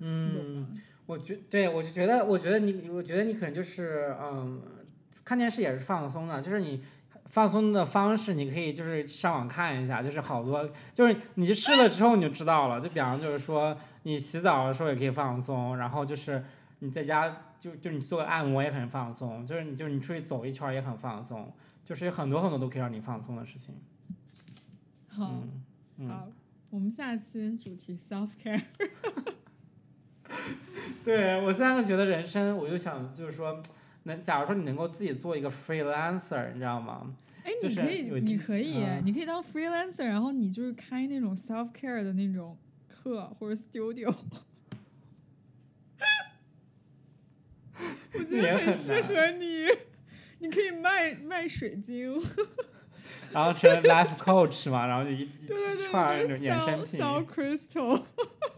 [0.01, 0.69] 嗯，吗？
[1.07, 4.61] 我觉对我就觉得，我觉得你，我觉得你可能就是嗯，
[5.25, 6.83] 看电视也是放松的，就是你。
[7.27, 12.81] 放松的方式，你可以就是上网看一下，就是好多，就是你试了之后你就知道了。
[12.81, 16.45] 就比方就是说，你洗澡的时候也可以放松，然后就是
[16.79, 21.53] 你在家就就你做个按摩也很放松，就是你就是你出去走一圈也很放松，
[21.85, 23.75] 就是有很多很多都可以让你放松的事情。
[25.09, 25.65] 好，嗯
[25.99, 26.29] 嗯，好，
[26.71, 28.63] 我们下期主题 self care。
[31.05, 33.63] 对我现在觉得人生，我就想就是说，
[34.07, 37.15] 能假如说你能够自己做一个 freelancer，你知道吗？
[37.45, 42.57] 哎，你可以你可以，嗯你可以当 freelancer，然后你就是开那种 self care 的那种
[42.89, 44.13] 课或者 studio。
[48.15, 49.67] 我觉得很适合你，
[50.41, 52.21] 你可以卖卖水晶，
[53.33, 57.01] 然后成 life coach 嘛，然后就一对对对一串衍生品。
[57.27, 58.03] crystal。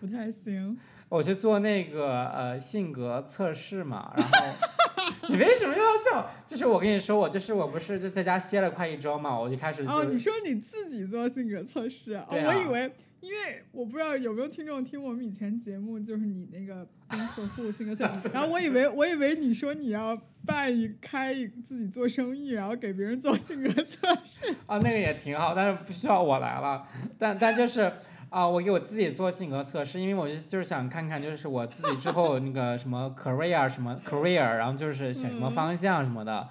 [0.00, 0.76] 不太行，
[1.08, 6.30] 我去做那个呃性格测试嘛，然后你为什么又要笑？
[6.46, 12.26] 就是我跟你说，我就是我不是就在家歇了快一周嘛，我就开始就、哦，你说你自己做性格测试啊？
[12.28, 24.54] 哦，啊我以为，因为我不知道有没有听众听我们以前节目，就是你那个 跟客户性格测试，然后我以为我以为你说你要办一开一自己做生意，然后给别人做性格测试。
[24.66, 26.86] 啊那个也挺好，但是不需要我来了，
[27.16, 27.92] 但但就是。
[28.36, 36.46] 啊，我给我自己做性格测试，因为我就就是想看看，就是我自己之后那个什么 career 什么 career，然后就是选什么嗯方向什么的，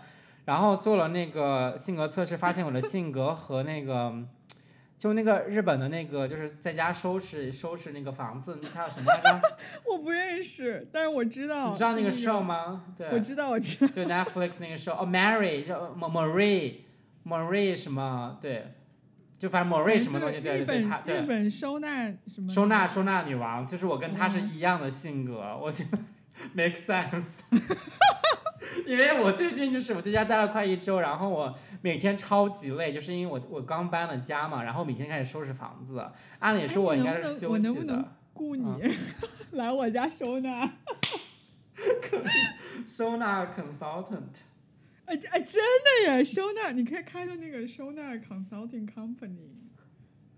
[0.46, 4.12] 然后做了那个性格测试，发现我的性格和那个
[4.98, 9.40] 就那个日本的那个就是在家收拾收拾那个房子，那叫什么来着？
[9.88, 11.70] 我不认识，但是我知道。
[11.70, 12.42] 你知道那个 show？
[12.42, 12.86] 吗？
[12.98, 13.94] 对，我知道，我知道。
[13.94, 16.78] 就 Netflix 那个 show，哦，Mary 叫 Ma- Marie
[17.24, 18.38] Marie 什么？
[18.42, 18.74] 对，
[19.38, 20.40] 就反正 Marie 什么东西？
[20.42, 22.50] 对对对，她对日本收纳什么？
[22.50, 25.98] 收纳收纳女王，就是我跟她是哦一样的性格，我觉得
[26.54, 27.40] make sense。
[28.86, 36.06] 因为我最近就是我在家待了快一周，然后我每天超级累，就是因为我我刚搬了家嘛，然后每天开始收拾房子。
[36.40, 38.78] 按理哎说我应该是休能不能我能息不能的，雇你、啊
[39.52, 40.70] 来我家收纳？
[42.86, 44.42] 收纳 consultant。
[45.06, 46.24] 哎，这哎，真的耶！
[46.26, 49.50] 收纳，你可以开个那个收纳 consulting company，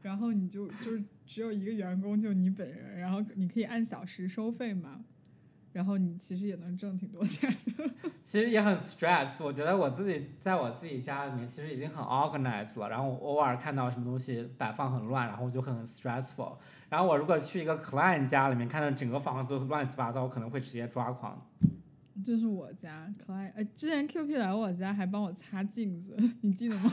[0.01, 5.05] 然后你就就只有一个员工，就你本人，然后你可以按小时收费嘛，
[5.71, 7.89] 然后你其实也能挣挺多钱的。
[8.21, 16.57] 其实也很 stress，我觉得我自己在我自己家里面其实已经很 organized 了，然后我偶尔看到什么东西摆放很乱，然后我就很 stressful。
[16.89, 21.49] 然后我如果去一个 client 家里面，看到整个房子都乱七八糟，我可能会直接抓狂。
[22.27, 26.91] 这是我家可爱，呃，之前 Q P 来我家还帮我擦镜子，你记得吗？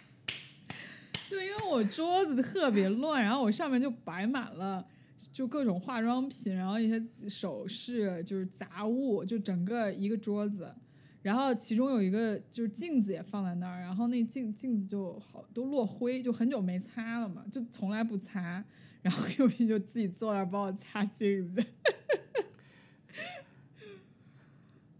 [1.26, 4.86] 就因为我桌子特别乱，然后我上面就摆满了
[5.32, 10.74] 就各种化妆品，然后一些首饰，就是杂物，就整个一个桌子。
[11.22, 18.62] 然后其中有一个就是镜子也放在那儿，然后那镜镜子就好都落灰，就很久没擦了嘛，就从来不擦。
[19.00, 21.64] 然后 Q P 就自己坐那儿帮我擦镜子。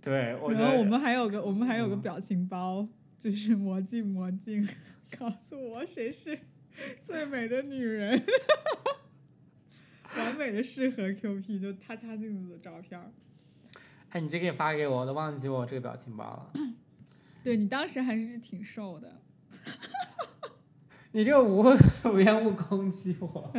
[0.06, 2.86] 对，我觉得然后我们还有个我们还有个嗯表情包，
[3.18, 4.64] 就是魔镜魔镜，
[5.18, 6.38] 告诉我谁是
[7.02, 8.24] 最美的女人，
[10.16, 13.10] 完美的适合 QP，就他擦镜子的照片儿。
[14.10, 16.52] 哎，你这个也发给我，我都忘记我这个表情包了。
[17.42, 19.20] 对你当时还是挺瘦的，
[21.10, 21.64] 你这个无
[22.08, 23.52] 无缘无故攻击我。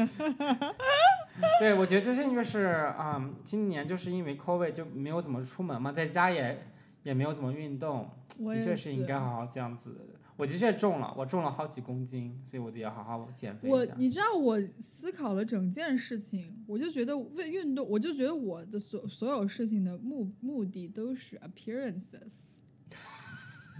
[1.60, 6.66] 对，我觉得最近就是嗯，今年就是因为 COVID 就没有怎么出门嘛，在家也
[7.04, 8.10] 也没有怎么运动，
[8.40, 9.96] 的确是应该好好这样子。
[10.36, 13.94] 我的确重了，我重了好几公斤，所以我得要好好减肥我一下。
[13.98, 22.57] 你知道我思考了整件事情，我就觉得为运动，我就觉得我的所所有事情的目目的都是 appearances，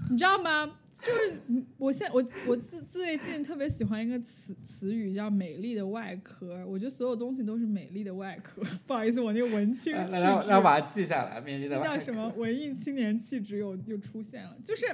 [0.10, 0.78] 你知道吗？
[1.00, 8.64] 就是嗯我现我我自最近特别喜欢一个词词语叫“美丽的外壳”，我觉得所有东西都是美丽的外壳。
[8.88, 12.28] 不好意思，我那个文青气质，让我把它记下来，美丽的那叫什么？
[12.36, 14.88] 文艺青年气质又又出现了，就是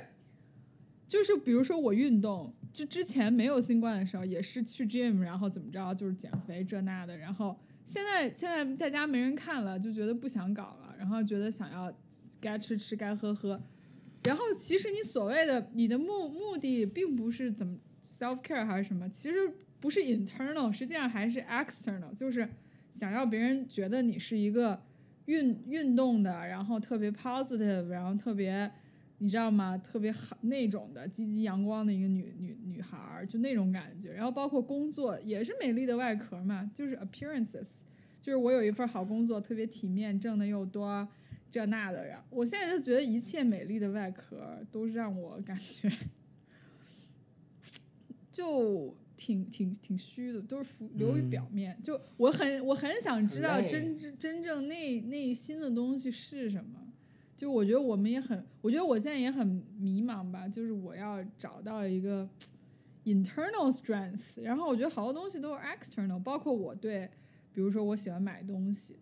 [1.08, 11.94] 就是比如说我运动，就之前没有新冠的时候也是去 gym，然后怎么着就是减肥这那的，然后现在现在在家没人看了，就觉得不想搞了，然后觉得想要
[12.42, 13.62] 该吃吃该喝喝，
[14.26, 22.48] 然后其实你所谓的你的目目的并不是怎么 self care 还是什么，其实不是 internal，实际上还是 external，就是
[22.90, 24.82] 想要别人觉得你是一个
[25.26, 28.72] 运运动的，然后特别 positive，然后特别
[29.18, 29.78] 你知道吗？
[29.78, 34.14] 特别好那种的积极阳光的一个女女女孩儿，就那种感觉。
[34.14, 37.68] 然后包括工作也是美丽的外壳嘛，就是 appearances，
[38.22, 41.08] 就是我有一份好工作，特别体面，挣的又多。
[41.54, 45.88] 这那的，呀我现在就觉得一切美丽的外壳都是让我感觉，
[48.32, 51.80] 就挺挺挺虚的，都是浮流于嗯表面。
[51.84, 56.80] 就我很我很想知道真真真正内内心的东西是什么。
[57.38, 59.46] 就我觉得我们也很，我觉得我现在也很
[59.78, 62.28] 迷茫吧，就是我要找到一个
[63.06, 67.08] internal strength，然后我觉得好多东西都是 external，包括我对，
[67.54, 68.98] 比如说我喜欢买东西，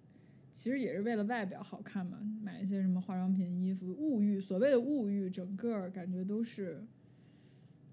[0.51, 6.85] 其实也是为了外表好看嘛，买一些什么化妆品、衣服，物欲，所谓的物欲，整个感觉都是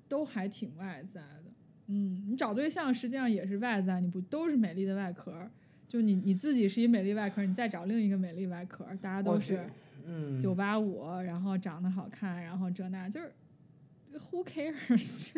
[0.09, 1.45] 都还挺外在的。
[1.87, 5.49] 嗯，你找对象实际上也是外在，你不都是美丽的外壳？
[5.89, 9.65] 就你你自己是一美丽外壳，你再找另一个美丽外壳，大家都是
[10.05, 13.33] 嗯，九八五，然后长得好看，然后这那就是
[14.13, 15.33] ，Who cares？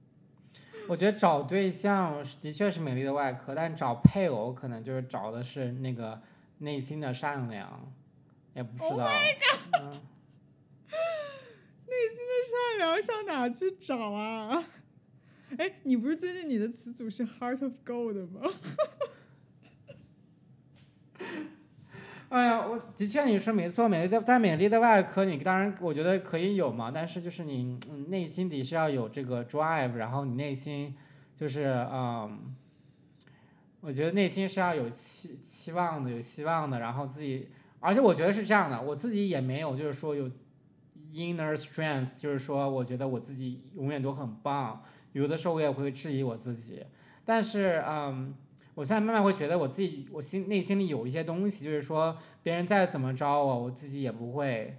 [0.88, 6.20] 我觉得找对象的确是美丽的外壳，但找配偶可能就是找的是那个
[6.62, 7.92] 内心的善良，
[8.54, 9.06] 也不知 Oh 道。
[9.80, 10.00] 嗯
[12.44, 14.62] 善良上哪去找啊？
[15.56, 18.40] 哎，你不是最近你的词组是 Heart of Gold 吗？
[22.28, 30.94] 哎呀，我的确你说没错，美丽的但美丽的外壳，你当然我觉得可以有嘛，但是就是你嗯内心底是要有这个 drive，然后你内心
[31.34, 32.54] 就是嗯，
[33.82, 40.30] 我觉得内心是要有期期望的，有希望的，然后自己，而且我觉得是这样的，我自己也没有就是说有
[41.12, 46.82] inner strength，就是说我觉得我自己永远都很棒，有的时候我也会质疑我自己，
[47.24, 48.34] 但是嗯。
[48.74, 54.78] 我现在慢慢会觉得我自己，我心内心里有一些东西，就是说别人再怎么着我，我自己也不会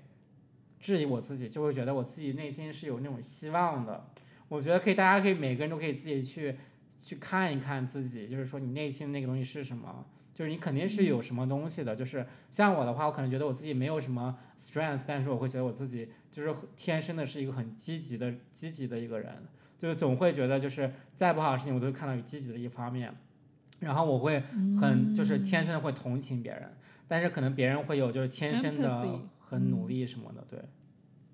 [0.80, 4.08] 质疑我自己，就会觉得我自己内心是有那种希望的。
[4.50, 6.58] 我觉得可以，大家可以每个人都可以自己去
[7.04, 11.94] 去看一看自己，就是说你内心那个东西是什么，就是你肯定是有什么东西的。
[11.96, 19.44] 就是像我的话，我可能觉得我自己没有什么 strength，但是我会觉得我自己就是天生的是一个很积极的积极的一个人，
[19.78, 23.14] 就是总会觉得就是再不好的事情，我都会看到有积极的一方面。
[23.82, 24.42] 然后我会
[24.80, 26.72] 很就是天生的会同情别人，
[27.06, 30.58] 但是可能别人会有就是天生的很努力什么的，对，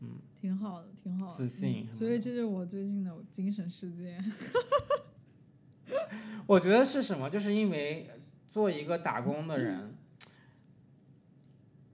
[0.02, 1.32] 嗯挺好的，挺好的。
[1.32, 4.18] 自信所以这就是我最近的精神世界。
[6.48, 7.30] 我觉得是什么？
[7.30, 8.10] 就是因为
[8.48, 9.96] 做一个打工的人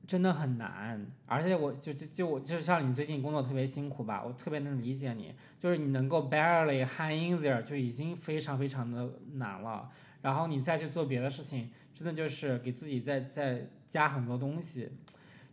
[0.08, 9.89] 真的很难，而且我就就就我就像你最近工作特别辛苦吧，我特别能理解你，就是你能够 barely hang in there 就已经非常非常的难了，
[10.22, 14.91] 然后你再去做别的事情，真的就是给自己再再加很多东西，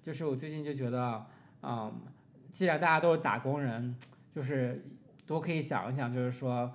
[0.03, 1.26] 就是我最近就觉得，
[1.62, 2.03] 嗯，
[2.51, 3.97] 既然大家都是打工人，
[4.34, 4.84] 就是
[5.26, 6.72] 多可以想一想，就是说。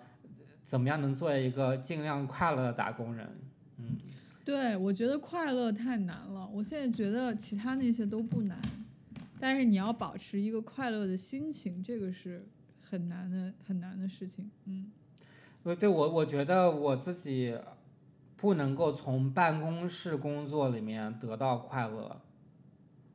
[0.68, 3.26] 怎么样能做一个尽量快乐的打工人？
[3.78, 3.96] 嗯，
[4.44, 6.46] 对，我觉得快乐太难了。
[6.52, 8.60] 我现在觉得其他那些都不难，
[9.40, 12.46] 但是你要保持一个快乐的心情，这个是
[12.82, 14.52] 很难的很难的事情。
[14.66, 14.92] 嗯，
[15.64, 17.58] 呃，对我我觉得我自己
[18.36, 22.20] 不能够从办公室工作里面得到快乐。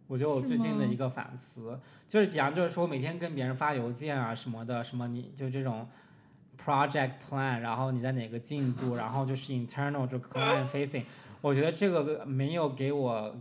[0.07, 1.79] 我觉得我最近的一个反思，
[2.09, 5.87] 就是比方就是说每天跟别人发邮件啊什么的，什么你就这种
[6.57, 11.05] project plan，然后你在哪个进度，然后就是 internal 就 client facing，
[11.41, 13.37] 我觉得这个没有给我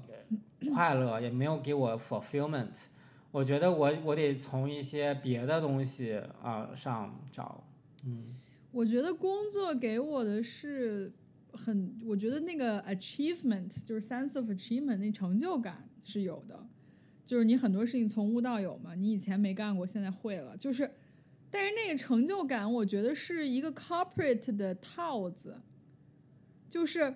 [0.73, 2.85] 快乐，也没有给我 fulfillment。
[3.31, 7.63] 我觉得我我得从一些别的东西啊、上找，
[8.05, 8.35] 嗯。
[8.73, 11.11] 我觉得工作给我的是
[11.51, 16.65] 很，我觉得那个 achievement 就是 sense of achievement 那成就感是有的，
[17.25, 20.89] 就是你很多事情从无到有嘛，你以前没干过，现在会了，就是，
[21.51, 25.61] 但是那个成就感，我觉得是一个 corporate 的套子，
[26.67, 27.13] 就是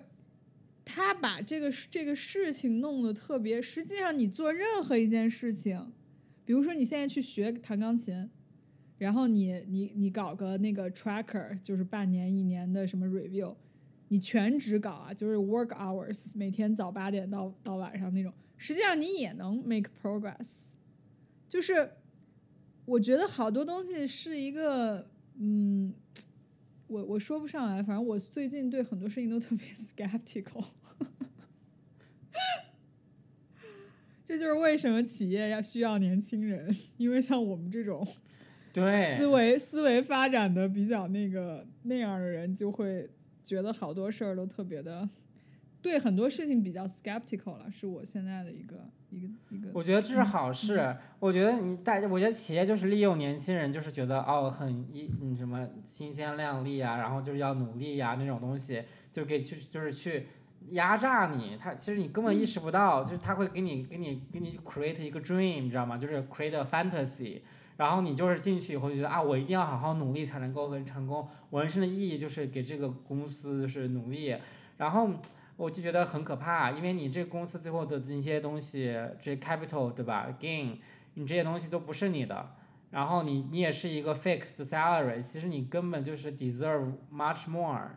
[0.84, 5.92] 他把这个这个事情弄得特别，实际上你做任何一件事情，
[6.44, 8.30] 比如说你现在去学弹钢琴。
[8.98, 13.54] 然后你你你搞个那个 tracker，就是半年一年的什么 review，
[14.08, 20.70] 你全职搞啊，就是 work hours，每天早八点到到晚上那种，实际上你也能 make progress。
[21.46, 21.92] 就是
[22.86, 25.08] 我觉得好多东西是一个，
[25.38, 25.92] 嗯，
[26.86, 30.64] 我我说不上来，反正我最近对很多事情都特别 skeptical。
[34.24, 38.06] 这就是为什么企业要需要年轻人，因为像我们这种
[38.72, 43.08] 对，思维思维发展的比较那个那样的人，就会
[43.44, 45.08] 觉得好多事儿都特别的，
[45.80, 49.68] 对很多事情比较 skeptical 了，是我现在的一个一个一个。
[49.72, 50.78] 我觉得这是好事。
[50.78, 60.26] 嗯我觉得你大，我觉得企业就是利用年轻人，就是觉得哦很一嗯什么新鲜亮丽啊，然后就是要努力呀、那种东西，就给去就是去
[60.70, 61.56] 压榨你。
[61.56, 65.96] 他其实你根本意识不到，就是他会给你给你给你 create 一个 dream，你知道吗？
[65.96, 67.40] 就是 create a fantasy。
[67.78, 74.36] 然后你就是进去以后就觉得啊，我一定要好好努力才能够很成功，我人生的意义就是给这个公司就是努力，
[74.76, 75.10] 然后
[75.56, 80.78] 我就觉得很可怕，因为你这个公司最后的那些东西，这 capital 对吧，gain，
[81.14, 82.54] 你这些东西都不是你的。
[82.90, 87.90] 然后你你也是一个 fixed salary，其实你根本就是 deserve much more，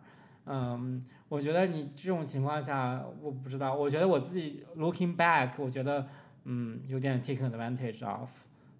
[0.45, 6.07] 嗯，我觉得你这种情况下，我不知道，我觉得我自己 looking back，我觉得
[6.45, 8.29] 嗯有点 take advantage of，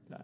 [0.09, 0.17] 对。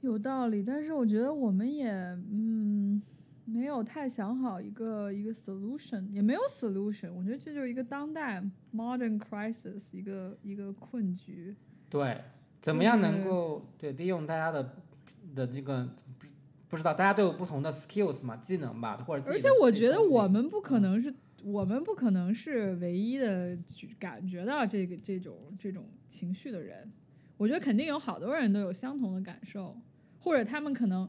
[0.00, 3.00] 有道理，但是我觉得我们也嗯
[3.44, 11.54] 没有太想好一个一个 solution，也没有 solution，我觉得这就是一个当代 modern crisis，一个一个困局。
[11.90, 12.22] 对，
[12.60, 14.76] 怎么样能够对利用大家的
[15.34, 15.84] 的这个
[16.18, 16.26] 不
[16.68, 21.12] 不知道，大家都有不同的 skills 嘛，技能吧，或者而且我觉得我们不可能是，
[21.44, 26.90] 我们不可能是唯一的觉感觉到这个这种这种情绪的人。
[27.36, 29.76] 我觉得肯定有好多人都有相同的感受，
[30.20, 31.08] 或者他们可能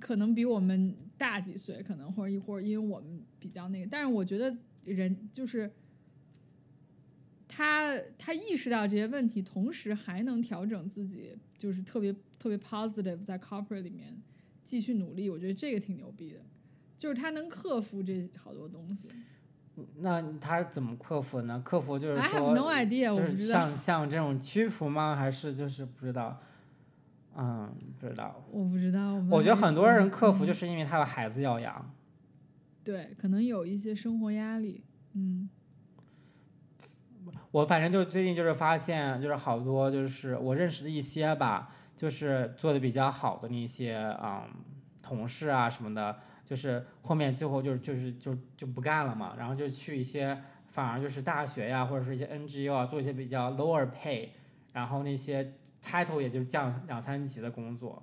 [0.00, 5.70] 可能比我们大几岁，可能或者一会儿因为我们比较那个，但是我觉得人就是
[7.46, 14.20] 他他意识到这些问题，同时还能调整自己，就是特别特别 positive，在 corporate 里面
[14.64, 16.40] 继续努力，我觉得这个挺牛逼的。
[16.98, 19.08] 就是他能克服这好多东西。
[19.98, 21.60] 那他是怎么克服呢？
[21.62, 25.14] 克服就是 I 说 have no idea，就是我不知道像像这种屈服吗？
[25.14, 26.40] 还是就是不知道？
[27.36, 28.42] 嗯，不知道。
[28.50, 29.14] 我不知道。
[29.14, 31.94] 们我觉得很多人克服嗯就是因为他有孩子要养。
[32.82, 34.82] 对，可能有一些生活压力。
[35.14, 35.48] 嗯
[37.50, 44.42] 我反正就最近就是发现，就是好多就是我认识的一些吧，就是做的比较好的那些嗯
[45.02, 54.28] 同事啊什么的，就是后面最后就是就是就就不干了嘛，然后就去一些反而就是大学呀或者是一些 NGO 啊做一些比较 lower pay，
[54.72, 55.54] 然后那些
[55.86, 58.02] title 也就降两三级的工作。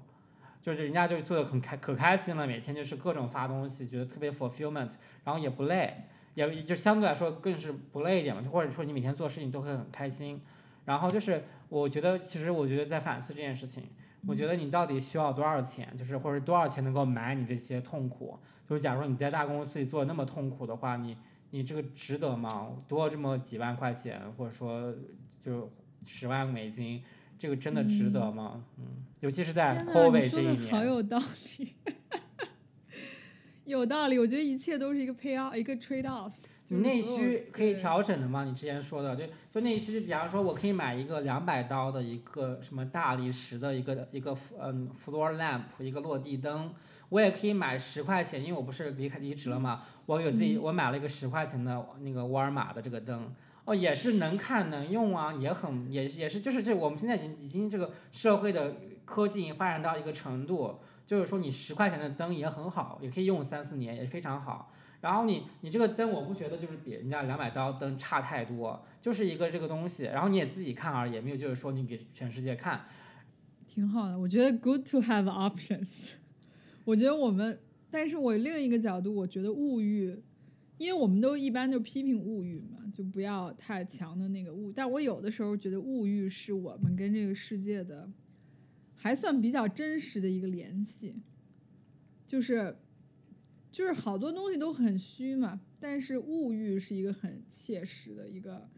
[0.62, 4.92] 就是人家就是做的很开可开心了，每天就是各种发东西，觉得特别 fulfillment，
[5.26, 6.06] 然后也不累，
[6.36, 10.42] 也就相对来说更是不累一点嘛，就或者说你每天做事情都会很开心。
[10.86, 13.84] 然后就是我觉得，其实我觉得在反思这件事情，
[14.26, 18.40] 我觉得你到底需要多少钱，就是或者多少钱能够买你这些痛苦？
[18.68, 21.18] 就是假如你在大公司里做那么痛苦的话，你
[21.50, 22.72] 你这个值得吗？
[22.88, 24.94] 多这么几万块钱，或者说
[25.42, 25.70] 就
[26.06, 27.04] 十万美金，
[27.44, 28.64] 这个真的值得吗？
[28.78, 28.86] 嗯，
[29.20, 30.82] 尤其是在，COVID 这一年好。
[30.82, 31.74] 有道理，
[33.66, 34.18] 有道理。
[34.18, 36.32] 我觉得一切都是一个 pay off，一个 trade off
[36.64, 37.02] 就你内。
[37.02, 38.46] 需可以调整的吗？
[38.46, 46.72] 你之前说的，就就内需，比方说我可以买一个两百刀的一个什么大理石的一个一个嗯 floor lamp 一个落地灯，
[47.10, 53.36] 我也可以买十块钱，因为我不是离开离职了嘛，我有自己我买了一个十块钱的那个沃尔玛的这个灯。
[53.66, 64.72] 哦，也是能看能用啊，也很也也是就是这我们现在已经已经这个社会的科技已经发展到一个程度，就是说你十块钱的灯也很好，也可以用三四年，也非常好。
[64.99, 72.86] 然后你你这个灯，我不觉得就是比人家两百刀灯差太多，就是一个这个东西，然后你也自己看而已，没有就是说你给全世界看。
[73.66, 76.11] 挺好的，我觉得 good to have options。
[76.86, 77.59] 我觉得我们，
[77.89, 80.22] 但是我另一个角度，我觉得物欲，
[80.78, 84.71] 因为我们都一般就批评物欲嘛，就不要太强的那个物。
[84.71, 88.11] 但我有的时候觉得物欲是我们跟这个世界的
[88.93, 91.15] 还算比较真实的一个联系，
[92.26, 92.76] 就是
[93.71, 98.69] 就是好多东西都很虚嘛，但是物欲是一个很切实的一个。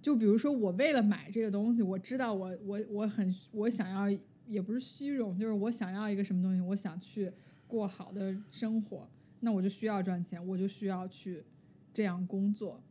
[0.00, 7.32] 就比如说，我为了买这个东西，我知道我我我很我想要，也不是虚荣，就是我想要一个什么东西，我想去
[7.66, 9.10] 过好的生活，
[9.40, 11.44] 那我就需要赚钱，我就需要去
[11.92, 12.82] 这样工作。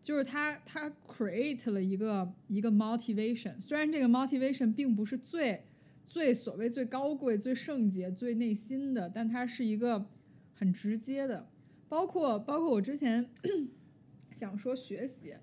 [0.00, 5.64] 就是他他 create 了一个一个 motivation，虽然这个 motivation 并不是最
[6.04, 10.06] 最所谓最高贵、最圣洁、最内心的，但它是一个
[10.52, 11.48] 很直接的。
[11.88, 13.30] 包括包括我之前
[14.30, 15.34] 想说学习，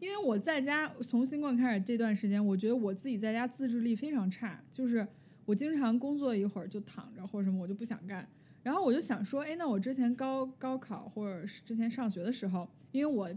[0.00, 5.06] 因为我在家从新冠开始这段时间，我觉得我自己在家自制力非常差，就是
[5.44, 8.26] 我经常工作一会儿就躺着或者什么，我就不想干。
[8.62, 13.30] 然后我就想说，哎，那我之前高高考或者是之前上学的时候，因为我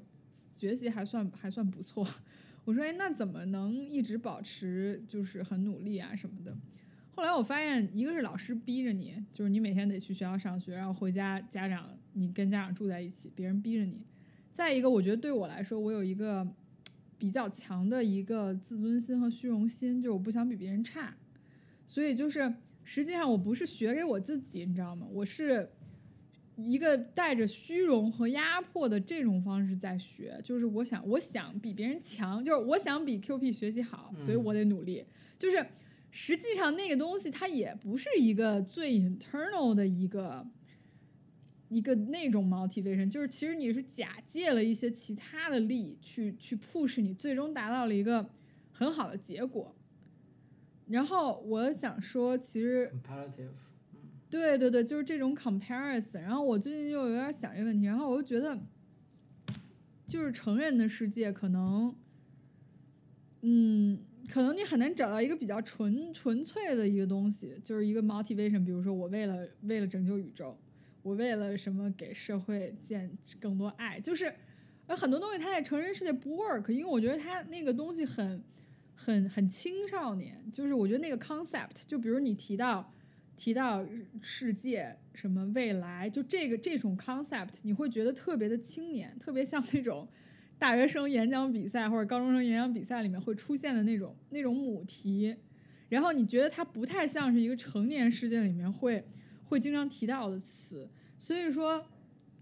[0.52, 2.06] 学习还算还算不错，
[2.66, 6.56] 我说，哎，那怎么能一直保持就是很努力啊什么的？
[7.14, 14.02] 后来我发现，一个是老师逼着你，就是你每天得去学校上学，然后回家家长你跟家长住在一起，别人逼着你。
[14.52, 16.48] 再一个，我觉得对我来说，我有一个
[17.18, 21.16] 比较强的一个自尊心和虚荣心，就是我不想比别人差，
[21.86, 22.54] 所以就是
[22.84, 25.08] 实际上我不是学给我自己，你知道吗？
[25.12, 25.72] 我是
[26.56, 35.06] 一个带着虚荣和压迫的这种方式在学，就是我想我想比别人强，就是我想比 Q P 学习好，所以我得努力，
[35.38, 35.66] 就是。
[36.14, 40.46] 实际上那个东西它也不是一个最 internal 的一个
[41.70, 48.30] 一个那种 motivation，就是其实你是假借了一些其他的力去去 push 你，最终达到了一个
[48.74, 49.74] 很好的结果。
[50.92, 53.50] 然后我想说，其实，comparative，
[54.30, 56.22] 对对对，就是这种 comparison。
[56.22, 58.60] 然后我最近就有点想这个问题，然后我就觉得，
[60.06, 61.96] 就是成人的世界可能，
[63.42, 68.64] 嗯，可能你很难找到一个比较纯纯粹的一个东西，就是一个 motivation。
[68.66, 70.58] 比如说，我为了为了拯救宇宙，
[71.02, 74.34] 我为了什么给社会建更多爱，就是
[74.90, 78.44] 有很多东西它在成人世界不 work，因为我觉得它那个东西很
[79.04, 82.94] 很很青少年，就是我觉得那个 concept，就比如你提到
[83.36, 83.84] 提到
[84.22, 90.08] 世界什么未来，就这个这种 concept，你会觉得特别的青年，特别像那种
[90.60, 95.36] 大学生演讲比赛或者高中生演讲比赛里面会出现的那种那种母题，
[95.90, 99.04] 然后你觉得它不太像是一个成年世界里面会
[99.46, 100.88] 会经常提到的词，
[101.18, 101.84] 所以说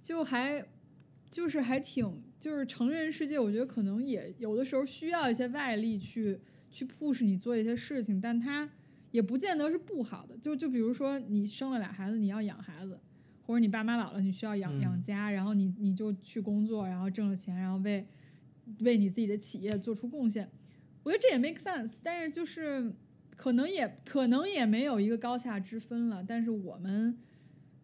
[0.02, 0.68] 就还
[1.32, 6.40] 就是还挺就是成人世界，我觉得可能也有的时候需要一些外力去
[6.72, 8.70] 去 push 你做一些事情，但它
[9.12, 10.38] 也不见得是不好的。
[10.38, 13.00] 就就比如说你生了俩孩子，你要养孩子，
[13.46, 18.08] 或者你爸妈老了，你需要养嗯养家，然后你你就去工作，然后挣了钱，然后为
[18.80, 20.50] 为你自己的企业做出贡献。
[21.04, 22.94] 我觉得这也 make sense，但是就是
[23.36, 26.24] 可能也可能也没有一个高下之分了。
[26.24, 27.18] 但是我们，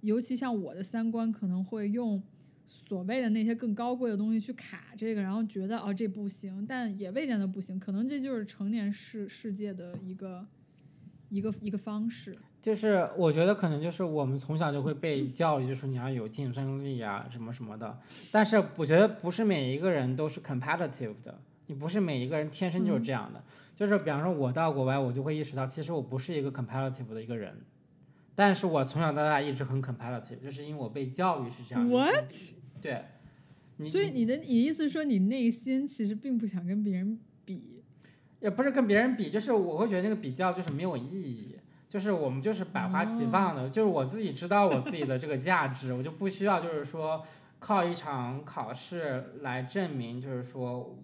[0.02, 2.22] 尤其像我的三观，可能会用
[2.68, 7.80] 所谓的那些更高贵的东西去卡这个，然后觉得哦这不行，但也未见得不行。
[7.80, 10.46] 可能这就是成年世世界的一个
[11.30, 12.36] 一个一个方式。
[12.62, 18.00] 就是我觉得可能就是我们从小就会被教育，就是你要有竞争力啊，什么什么的。
[18.32, 23.44] 但是我觉得不是每一个人都是 competitive 的，你不是每一个人天生就是这样的。
[23.76, 27.56] 就是比方说，我到国外，我就会意识到，其实我不是一个 competitive 的一个人，
[28.36, 31.90] 但是我从小到大一直很 competitive，就是因为我被教育是这样？
[32.82, 33.06] 对，
[33.78, 37.82] 你所以你的你意思是说，你内心其实并不想跟别人比？
[38.42, 41.56] 也不是跟别人比，就是我会觉得那个比较就是没有意义，
[41.88, 47.24] 就是我们就是百花齐放的，就是我自己知道我自己的这个价值，我就不需要就是说
[47.58, 50.96] 靠一场考试来证明，就是说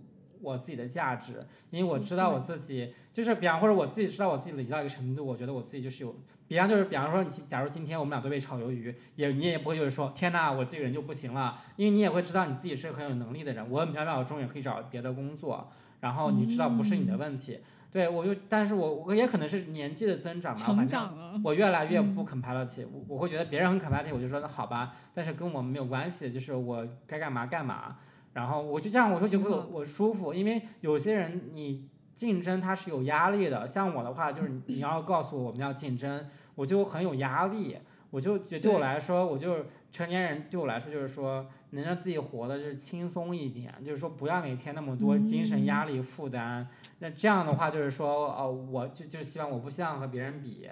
[0.42, 6.16] 我自己的价值，因为我知道我自己就是比方或者我自己知道我自己累积到一个程度，我觉得我自己就是有，
[6.48, 15.70] 比方就是比方说你假如今天我们俩都被炒鱿鱼，也你也不会就是说天呐我这个人就不行了，因为你也会知道你自己是很有能力的人，我秒秒钟也可以找别的工作。
[16.02, 17.60] 然后你知道不是你的问题，
[17.92, 21.42] 对我就，但是我我也可能是年纪的增长嘛，反正。
[21.44, 27.98] 我越来越不 competitive，、我我会觉得别人很 competitive，我就说那好吧，但是跟我没有关系，就是我该干嘛干嘛，
[28.34, 37.78] 然后我就这样，我说觉得我我舒服，因为有些人你竞争他是有压力的，像我的话就是你要告诉我我们要竞争，我就很有压力，
[38.10, 46.68] 我就觉对我来说，我就成年人对我来说就是说能让自己活的就是轻松一点，就是说不要每天那么多精神压力负担。
[47.00, 50.70] 那这样的话就是说，哦，我就就希望我不希望和别人比，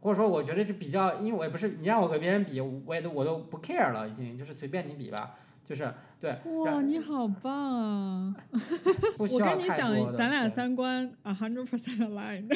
[0.00, 5.36] 或者说我觉得就比较，因为我也不是你让我和别人比，我也都我都不 care 了，已经就是随便你比吧，
[5.70, 8.36] 就是对，哇，你好棒啊！
[9.16, 12.52] 不需我跟你想多，的咱俩三观 a hundred percent aligned。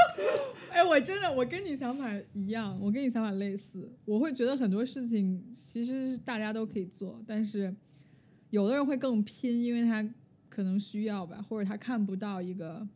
[0.72, 3.92] 哎，我真的，我跟你想法一样，我跟你想法类似。
[4.06, 7.76] 我会觉得很多事情其实是大家都可以做，但是
[8.48, 10.02] 有的人会更拼，因为他
[10.48, 12.88] 可能需要吧，或者他看不到一个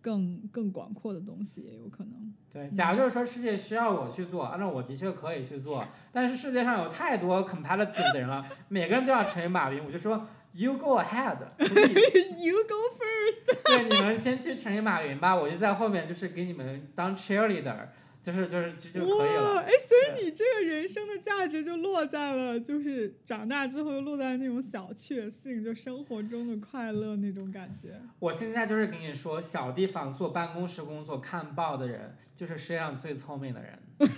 [0.00, 2.32] 更更广阔的东西，也有可能。
[2.52, 13.62] 对，假如就是说世界需要我去做，那我的确可以去做，但是世界上有太多 competitive 的人了，每个人都要成为马云，我就说 you go ahead，you go first。
[13.64, 17.88] 对，你们先去成为马云吧，我就在后面就是给你们当 cheerleader，
[18.22, 19.60] 就是就是就就可以，了。
[19.60, 28.00] 哎，所以你这个人生的价值就落在了，就是长大之后又落在了那种小确幸，就生活中的快乐那种感觉。
[28.18, 33.78] 我现在就是跟你说，小地方坐办公室工作看报的人，就是世界上最聪明的人。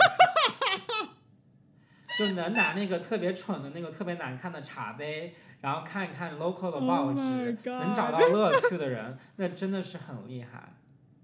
[2.18, 7.22] 就能拿那个特别蠢的那个特别难看的茶杯，然后看一看 local 的 Oh 报纸
[7.64, 10.74] 能找到乐趣的人，那真的是很厉害。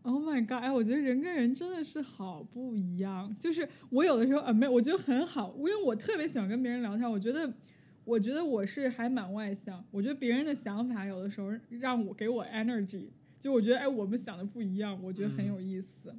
[0.09, 0.63] Oh my god！
[0.63, 3.37] 哎，我觉得人跟人真的是好不一样。
[3.39, 7.09] 就是我有的时候啊，没有，我觉得很好，因为我特别喜欢跟别人聊天。
[7.09, 7.53] 我觉得，
[8.05, 9.85] 我觉得我是还蛮外向。
[9.91, 16.15] 我觉得别人的想法有的时候让我给我 energy，就我觉得哎，我们想的不一样，我觉得很有意思。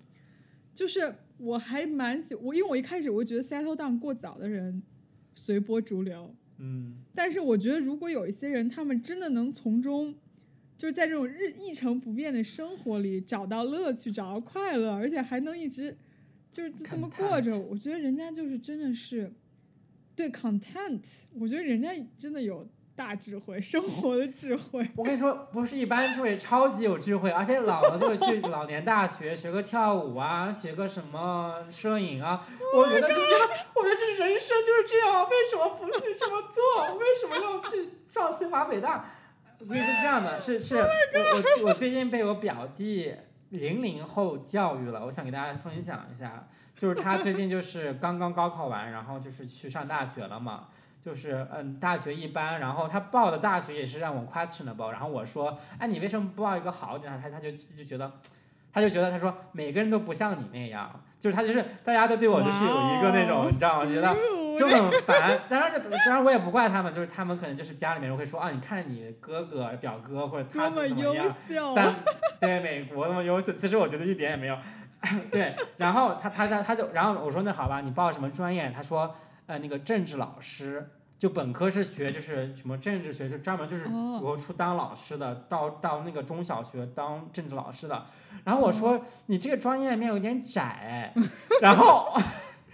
[0.76, 4.84] 就是我还蛮喜我，因为我一开始我就觉得 settle down 过早的人
[5.34, 10.14] 随波逐流，嗯，但是我觉得，如果有一些人，他们真的能从中
[10.80, 15.98] 就是在这种日一成不变的生活里找到乐趣，找到快乐，而且还能一直
[16.50, 17.60] 就是这么过着。
[17.60, 19.30] 我觉得人家就是真的是
[20.16, 22.66] 对 content，我觉得人家真的有
[22.96, 24.90] 大智慧，生活的智慧。
[24.96, 32.48] 我跟你说，不是一般智慧，超级有智慧，而且老了就会去老年大学学个跳舞啊，学个什么摄影啊。
[32.74, 33.20] 我觉得就是，
[33.76, 36.96] 我觉得这是人生就是这样，为什么不去这么做？
[36.96, 39.16] 为什么要去上清华北大？
[39.60, 40.84] 我跟你说这样的，是是，我
[41.64, 43.14] 我我最近被我表弟
[43.50, 50.68] 零零后教育了，我想给大家分享一下，就是他最近就是刚刚高考完，然后就是去上大学了嘛。
[51.02, 57.18] 就是嗯，大学一般，然后他报的大学也是让我 questionable，然后我说，哎，你为什么不报一个好点的？
[57.22, 58.12] 他他就就觉得，
[58.74, 63.86] 他就觉得他说每个人都不像你那样，就是他就是大家都对我就是有一个那种，你知道吗？
[63.90, 64.14] 觉得
[64.60, 65.42] 就很烦。
[65.48, 71.96] 当然就当然我也不怪他们，就是他们可能就是家里面人会说啊，你看你哥哥、表哥或者他怎么怎么样，在
[72.40, 74.58] 对美国那么优秀，其实我觉得一点也没有。
[75.32, 78.70] 对，然后他他他他就，然后我说那好吧，你报什么专业？
[78.76, 88.06] 他说呃那个政治老师，就本科是学就是什么政治学，就专门就是哦我出当老师的，到到那个中小学当政治老师的。
[88.44, 91.14] 然后我说你这个专业面有点窄，
[91.62, 92.14] 然后。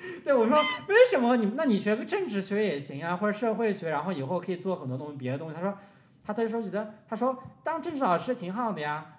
[0.24, 1.54] 对，我说为什么你？
[1.56, 5.56] 那你学个政治学也行啊，或者社会学，然后以后可以做很多东西，别的东西。
[5.56, 5.78] 他说，
[6.26, 9.12] 他他就说觉得，他说当政治老师挺好的呀。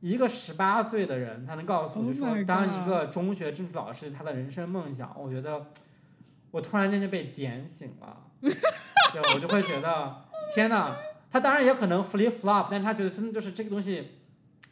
[0.00, 5.66] 一个十八岁的人，他能告诉我，Oh 就说当一个中学政治老师，他的人生梦想，我觉得
[6.50, 8.52] 我突然间就被点醒了， 对，
[9.34, 10.14] 我就会觉得
[10.54, 10.94] 天呐，
[11.30, 14.18] 他当然也可能 flip flop，但是他觉得真的就是这个东西，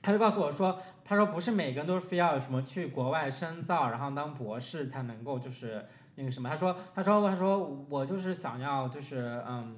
[0.02, 5.86] 他就告诉我说，他说不是每个人都是非要有什么去国外深造，然后当博士才能够就是
[6.16, 9.76] 那个什么，他说他说他说我就是想要就是嗯，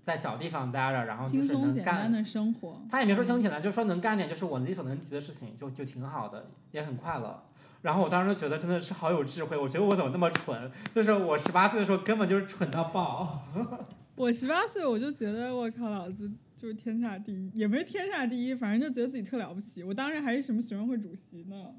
[0.00, 1.72] 在小地方待着，然后就是能干。
[1.72, 2.80] 简单的生活。
[2.90, 7.42] 他也没说轻松简单，就说能干点就是我力所能及的事情，就就挺好的，也很快乐。
[7.82, 10.70] 然后我当时就觉得真的是好有智慧，我觉得我怎么那么蠢？
[10.90, 13.42] 就是我十八岁的时候根本就是蠢到爆。
[14.16, 19.82] 我十八岁我就觉得我靠，老子就是天下第一，也没天下第一，反正就觉得自己特了不起。
[19.82, 21.74] 我当时还是什么学生会主席呢，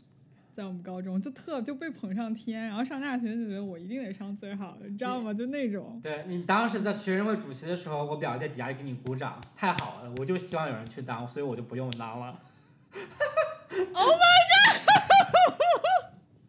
[0.53, 5.33] 在我们高中就特就被捧上天，然后上大学就觉得我一定得上最好的，你知道吗？
[5.33, 5.99] 就那种。
[6.03, 12.39] 对你当时在学生会主席的时候，我表弟在底下给你鼓掌，太好了，我就希望有人去当，所以我就不用当了。
[13.93, 14.81] oh my god！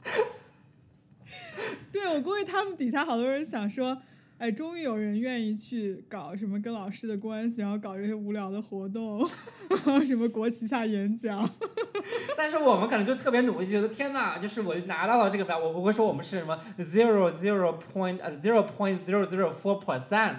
[1.91, 4.03] 对，我估计他们底下好多人想说，
[4.39, 9.27] 哎，终于有人愿意去搞什么跟老师的关系，然后搞这些无聊的活动，
[9.71, 11.49] 然后什么国旗下演讲。
[12.37, 20.37] 但是我们可能就特别努力，觉得天呐，就是我拿到了这个表，我不会说我们是什么 zero zero point 呃 zero point zero zero four percent，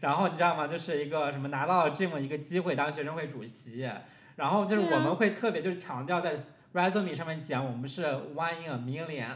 [0.00, 0.66] 然后你知道吗？
[0.66, 3.88] 就是一个什么拿到了这么一个机会当学生会主席，
[4.36, 6.36] 然后就是我们会特别就是强调在
[6.74, 8.04] resume 上面讲我们是
[8.36, 9.30] one in a million。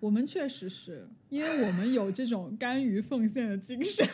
[0.00, 4.06] 我们确实是因为我们有这种甘于奉献的精神，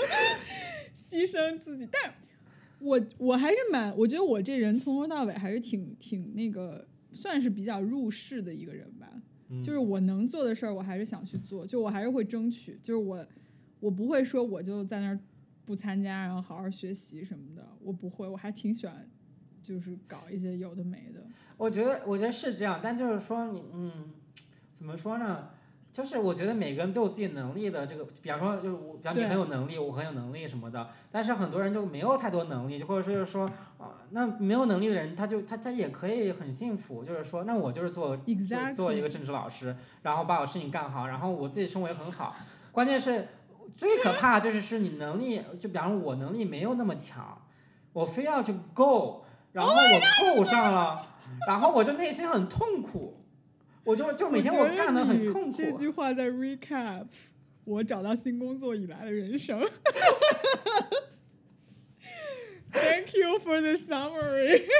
[0.94, 1.88] 牺牲自己。
[1.90, 2.14] 但
[2.78, 9.08] 我我还是蛮，我觉得我这人从头到尾还是挺挺那个，算是比较入世的一个人吧。
[9.48, 12.78] 嗯就是我能做的事儿，我还是想去做，就我还是会争取。
[12.82, 13.26] 就是我
[13.80, 15.18] 我不会说我就在那儿
[15.64, 19.08] 不参加，然后好好学习什么的，我不会，我还挺喜欢。
[19.62, 21.24] 就是搞一些有的没的，
[21.56, 24.10] 我觉得，我觉得是这样，但就是说你，嗯，
[24.82, 25.44] 怎么说呢？
[25.92, 33.46] 就是我觉得每个人都有自己能力的这个，比方说就是我，比方你很有能力，我很有能力什么的，但是很多人就没有太多能力，或者是说
[33.78, 38.18] 啊、那没有能力的人，他就他他也可以很幸福，就是说，那我就是做
[38.74, 42.34] 做一个政治老师，然后把我事情干好，然后我自己生活也很好。
[42.72, 43.28] 关键是
[43.76, 47.40] 最可怕就是是你能力，就比方说我能力没有那么强，
[47.92, 51.06] 我非要去够，然后我够上了，
[51.46, 53.20] 然后我就内心很痛苦。
[53.84, 57.06] 我就就每天我干的很痛苦，这句话在 recap
[57.64, 59.60] 我找到新工作以来的人生。
[62.72, 64.62] Thank you for the summary。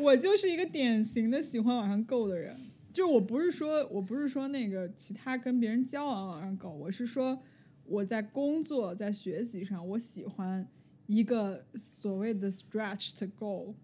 [0.00, 2.56] 我就是一个典型的喜欢往上够的人，
[2.92, 7.40] 就我不是说我不是说那个其他跟别人交往往上够，我是说
[7.84, 10.68] 我在工作在学习上，我喜欢
[11.06, 13.74] 一个所谓的 stretched go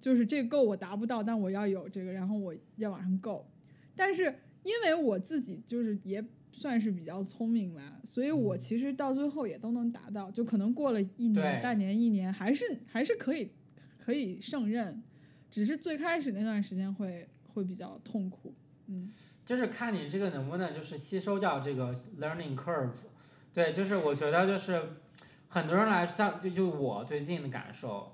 [0.00, 3.48] 就是这个 goal 我达不到，但我要有这个，然后我要往上够。
[3.96, 4.24] 但是
[4.62, 13.50] 因为我自己就是也算是比较聪明吧，所以我其实到最后也都能达到，就可能过了一年、半年、一年，还是还是可以
[13.98, 15.02] 可以胜任，
[15.50, 18.54] 只是最开始那段时间会会比较痛苦。
[18.86, 19.10] 嗯，
[19.44, 22.94] 就是看你这个能不能就是吸收掉这个 learning curve。
[23.52, 24.80] 对，就是我觉得就是
[25.48, 28.12] 很多人来像就就我最近的感受，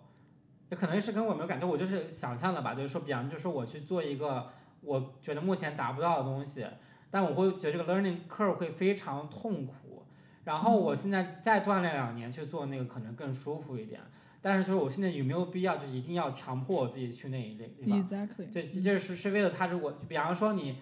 [0.74, 6.66] 也可能是跟我没有感觉，我就是想象的吧，就是说，比方就是说我去做一个我觉得目前达不到的东西，
[7.12, 10.02] 但我会觉得这个 learning curve 会非常痛苦，
[10.42, 14.00] 然后我现在再锻炼两年去做那个可能更舒服一点，
[14.40, 18.52] 但是就是我现在有没有必要就一定要强迫我自己去那一类地方？Exactly。
[18.52, 20.78] 对，这就是是为了他，如果比方说你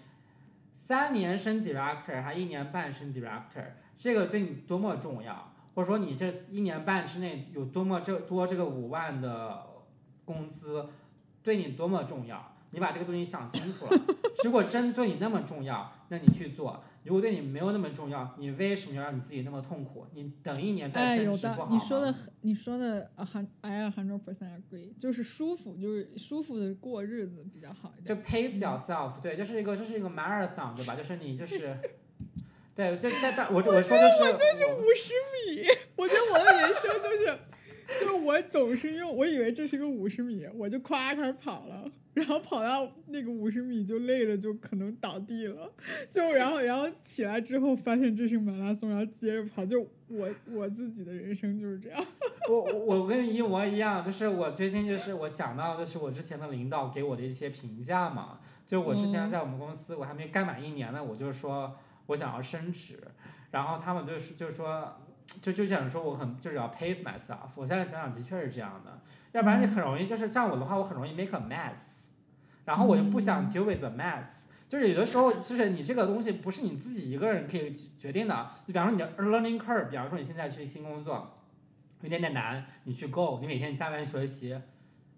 [0.72, 3.66] 三年升 director 还一年半升 director，
[3.98, 9.66] 这个对你多么重要，或者说你这一年半之内有多么这多这个五万的
[10.24, 10.86] 工资，
[11.42, 13.92] 对你多么重要，你把这个东西想清楚了。
[14.44, 20.06] 如果真对你那么重要，那你去做；如果对你没有那么重要，你为什么要让你自己那么痛苦？
[20.14, 21.68] 你等一年再哎，升职不好，吗？
[21.70, 23.10] 你说的，你说的
[23.60, 28.48] ，I a hundred percent agree，就是舒服，就是舒服的过日子比较好一点就点。
[28.48, 30.94] pace yourself，对，就是一个这是一个 marathon，对吧？
[30.96, 31.76] 就是你就 是，
[32.74, 35.66] 对，就但但我我说的是，我就是五十米，
[35.96, 37.38] 我觉得我的人生就是，
[38.00, 45.70] 就我总是用，我以为这是个五十米，我就夸开始跑了，然后跑到那个五十米就累的就可能倒地了，
[46.10, 52.04] 就然后然后起来之后发现这是马拉松，然后接着跑，就我我自己的人生就是这样。
[52.48, 61.76] 我我我跟你一模一样，就是我最近就是我想到就是我之前的领导给我的一些评价嘛，就我之前嗯在我们公司我还没干满一年呢，我就说
[62.06, 62.98] 我想要升职，
[63.50, 64.92] 然后他们就是就说
[65.40, 69.00] 就就想说我很就是要 pace myself，我现在想想的确是这样的，
[69.32, 72.04] 要不然你很容易就是像我的话，我很容易 make a mess，
[72.64, 74.44] 然后我就不想 deal with a mess。
[74.68, 78.50] 就是有的时候，就是你这个东西不是你自己一个人可以决定的。
[78.66, 81.30] 就比方说你的 learning curve，比方说你现在去新工作，
[82.00, 84.58] 有点点难，你去 go，你每天加班学习，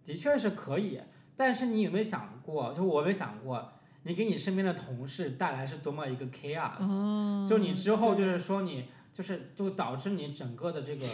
[0.05, 1.01] 的确是可以。
[1.37, 3.73] 但是你有没有想过，就我没想过，
[4.03, 11.07] 你给你身边的同事带来是多么一个 chaos？、哦就你之后就是说你就是就导致你整个的这个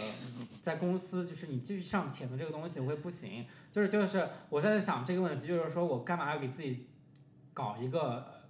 [0.63, 3.45] 在公司就是你继续上潜的这个东西会不行。
[3.71, 6.87] 就是就是我现在想这个问题，就是说我干嘛要给自己
[7.53, 8.41] 搞一个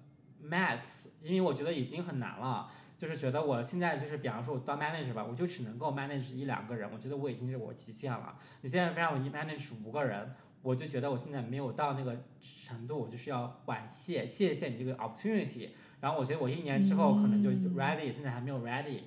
[0.42, 1.08] mess？
[1.22, 2.72] 因为我觉得已经很难了。
[2.98, 8.38] 就是觉得我现在就是，比方说我当 manager 吧，我就只能够 manage 一两个人，我觉得我已经是我极限了。
[8.62, 15.72] 你现在让我一 manage 五个人，我就觉得我现在没有到那个程度，我就是要婉谢，谢谢你这个 opportunity。
[16.00, 19.02] 然后我觉得我一年之后可能就嗯 ready，、现在还没有 ready。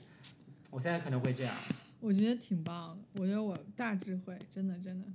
[0.74, 1.54] 我现在可能会这样。
[2.00, 5.06] 我觉得挺棒的，我觉得我大智慧，真的真的，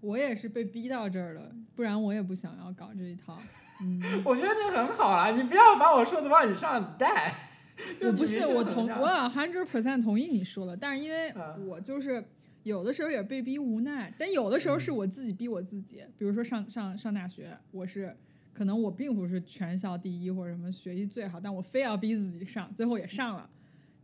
[0.00, 3.38] 我也是被逼到这儿了，不然我也不想要搞这一套。
[3.82, 7.34] 嗯， 我觉得你很好啊，你不要把我说的往你上带。
[7.98, 12.24] 就我不是我同我 hundred percent 同意你说的，但是因为嗯我就是
[12.62, 16.02] 有的时候也被逼无奈，但有的时候是我自己逼我自己。
[16.16, 18.16] 比如说上上上大学，我是
[18.54, 23.50] 可能我并不是全校第一或者什么学习最好，但我非要逼自己上，最后也上了。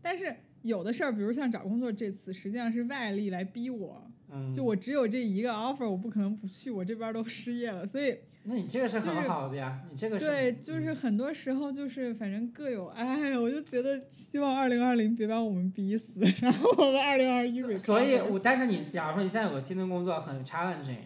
[0.02, 20.96] 但是有的事儿，比如像找工作这次，实际上是外力来逼我，嗯，就我只有这一个 offer，我不可能不去，我这边都失业了，所以那你这个是很好的呀，你这个是对，就是很多时候就是反正各有哎，我就觉得希望二零二零别把我们逼死， 然后我们二零二一所所以我但是你比方说你现在有个新的工作很 challenging，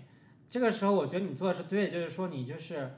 [0.48, 2.90] 这个时候我觉得你做的是对的，就是说你就是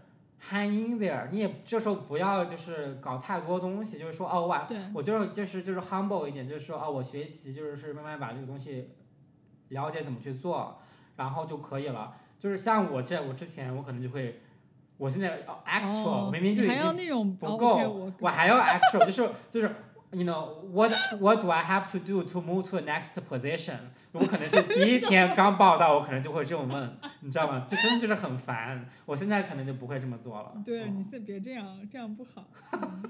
[0.51, 8.91] hang in there，你也这时候不要就是搞太多东西，就是说哦我对我就是就是就是 humble 一点，就是说哦我学习就是是慢慢把这个东西
[9.69, 10.79] 了解怎么去做，
[11.17, 12.13] 然后就可以了。
[12.39, 14.43] 就是像我这我之前我可能就会，
[14.99, 19.75] 我现在 actual 明明就已经不够我还要 actual，就是就是
[20.13, 23.79] ，you know what what do I have to do to move to the next position？
[24.13, 27.67] 我可能是第一天刚报道，我可能就会这么问，你知道吗？
[27.69, 28.87] 就真的就是很烦。
[29.05, 30.53] 我现在可能就不会这么做了。
[30.55, 32.45] 嗯对你先别这样，这样不好。
[32.73, 33.03] 嗯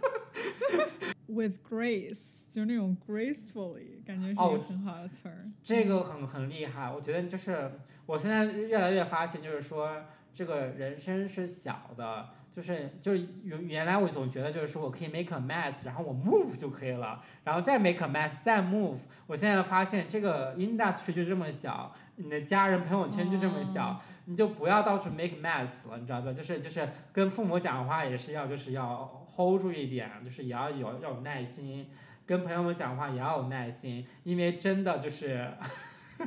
[1.28, 5.50] With grace，就是那种 gracefully，感觉是一哦个很好的词儿。
[5.62, 7.72] 这个很很厉害，我觉得就是
[8.06, 18.96] 我现在越来越发现，就是说这个人生是小的，就是就是原原来我总觉得就是说我可以 make a mess，然后我 move 就可以了，然后再 make a mess，再 move。
[19.26, 26.32] 我现在发现这个 industry 就这么小，你的家人朋友圈就这么小，哦你就不要到处 make mess 了，你知道吧？
[26.32, 31.86] 就是就是跟父母讲话也是要就是要 hold 住一点，就是也要有要有耐心。
[32.24, 35.52] 跟朋友们讲话也要有耐心，因为真的就是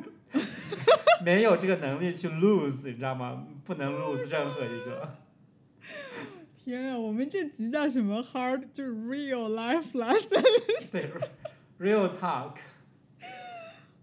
[1.26, 3.48] 没有这个能力去 lose，你知道吗？
[3.66, 5.16] 不能 lose 任何一个。
[6.56, 8.64] 天啊，我们这集叫什么 hard？
[8.72, 10.42] 就是 real life lesson，
[10.92, 11.10] 对
[11.80, 12.58] ，real talk。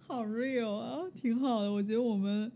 [0.07, 1.73] 好 real 啊，挺好的。
[1.73, 2.51] 我觉得我们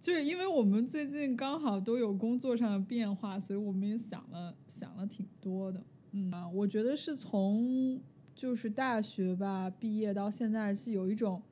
[0.00, 5.82] 就是因为我们最近刚好都有工作上的变化，所以我们也想了想了挺多的。
[6.12, 8.00] 嗯啊，我觉得是从
[8.34, 11.42] 就是大学吧毕业到现在是有一种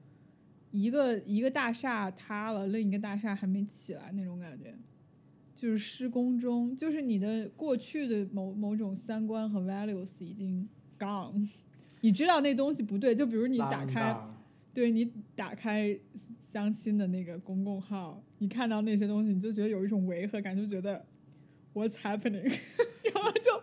[0.71, 4.77] 一个一个大厦塌了，另一个大厦还没起来那种感觉，
[5.55, 10.69] 就是施工中，就是你的过去的某某种三观和 values 已经
[10.99, 11.49] gone，
[12.03, 14.17] 你知道那东西不对，就比如你打开。
[14.75, 15.97] 对你打开
[16.41, 21.07] 相亲的那个公共号，你看到那些东西，你就觉得有一种违和感，就觉得
[21.73, 22.43] What's happening？
[23.15, 23.61] 然后就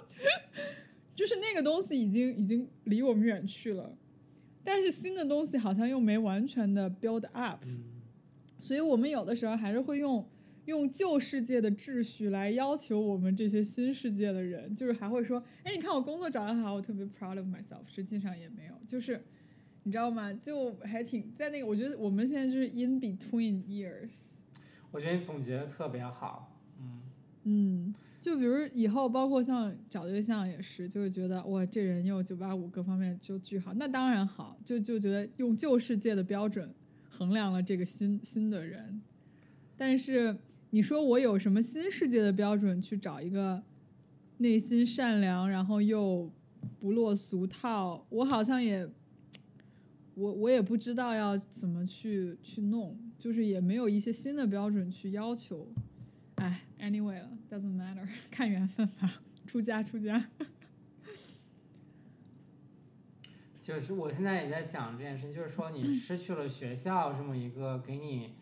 [1.14, 3.98] 就是那个东西已经已经离我们远去了，
[4.64, 7.84] 但是新的东西好像又没完全的 build up，嗯
[8.58, 10.26] 所以我们有的时候还是会用
[10.66, 19.24] 用旧世界的秩序来要求我们这些新世界的人，就是还会说，哎，你看我工作找得好，我特别 proud of myself，实际上也没有，就是。
[19.84, 20.32] 你知道吗？
[20.32, 24.42] 就还挺在那个，我觉得我们现在就是 in between years。
[24.92, 26.56] 我觉得你总结的特别好。
[26.80, 27.02] 嗯，
[27.46, 36.72] 嗯，就比如以后，包括像找对象也是，就会觉得哇，这人又九八五，各方面就巨好，那当然好，就就觉得用旧世界的标准
[37.10, 39.02] 衡量了这个新新的人。
[39.76, 40.38] 但是
[40.72, 43.64] 你说我有什么新世界的标准去找一个
[44.38, 46.32] 内心善良，然后又
[46.80, 48.90] 不落俗套，我好像也。
[50.14, 55.72] 我我也不知道要怎么去去弄，就是也没有一些新的标准去要求。
[56.36, 60.30] 哎，anyway 了，doesn't matter， 看缘分吧，出家出家。
[63.60, 68.34] 就是我现在也在想这件事，就是说你失去了学校这么一个给你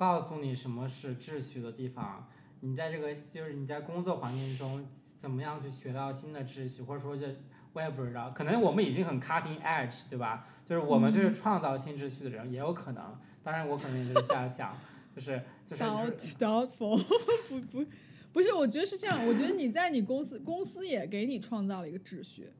[0.00, 2.26] 告诉你什么是秩序的地方，
[2.60, 7.26] 你在这个就是你在工作环境中怎么样去学到新的秩序，或者说就
[7.74, 10.48] 我也不知道，可能我们已经很 cutting edge，对吧？
[10.64, 13.14] 就是我们就是创造新秩序的人，也有可能。
[13.42, 14.74] 当然，我可能也就是瞎想，
[15.14, 17.04] 就是就是、就 doubt 是 doubtful，
[17.46, 17.86] 不不
[18.32, 19.26] 不是，我觉得是这样。
[19.26, 22.50] 我觉得你在你公司，公司也给你创造了一个秩序，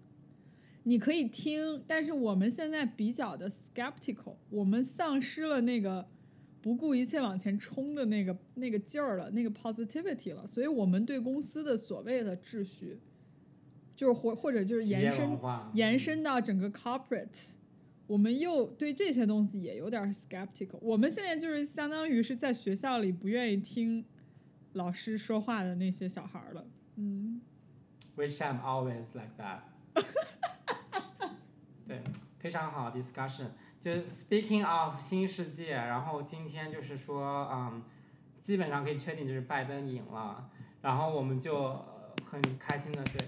[0.83, 6.07] 你可以听，但是我们现在比较的 skeptical，我们丧失了那个
[6.62, 12.99] 不顾一切往前冲的那个那个劲儿了，那个 positivity 了，所以我们对公司的所谓的秩序，
[13.97, 15.39] 就是或或者就是延伸
[15.73, 17.53] 延伸到整个 corporate，
[18.07, 20.78] 我们又对这些东西也有点儿 skeptical。
[20.82, 24.05] 我们现在就是相当于是在学校里不愿意听
[24.74, 26.66] 老师说话的那些小孩儿了。
[26.97, 27.41] 嗯
[28.16, 29.61] ，which I'm always like that。
[31.87, 32.03] 对，
[32.39, 33.47] 非常好 discussion。
[33.81, 37.82] 就 speaking of 新世界，然后今天就是说，嗯，
[38.39, 40.51] 基本上可以确定就是拜登赢了，
[40.82, 43.27] 然后我们就呃很开心的对。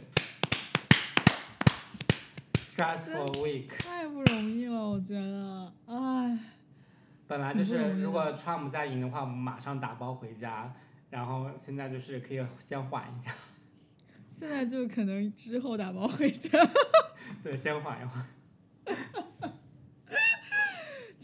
[2.55, 6.39] stressful week，太不容易了，我觉得，唉，
[7.27, 10.73] 本来就是如果川普再赢的话，我们马上打包回家，
[11.11, 13.31] 然后现在就是可以先缓一下，
[14.33, 16.51] 现在就可能之后打包回家。
[17.43, 18.27] 对，先缓一缓。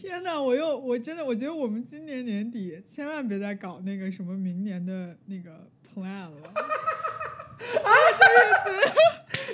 [0.09, 6.53] 天呐，我又我真的我觉得我们今年年底千万别再搞那个什么明年的那个 plan 了。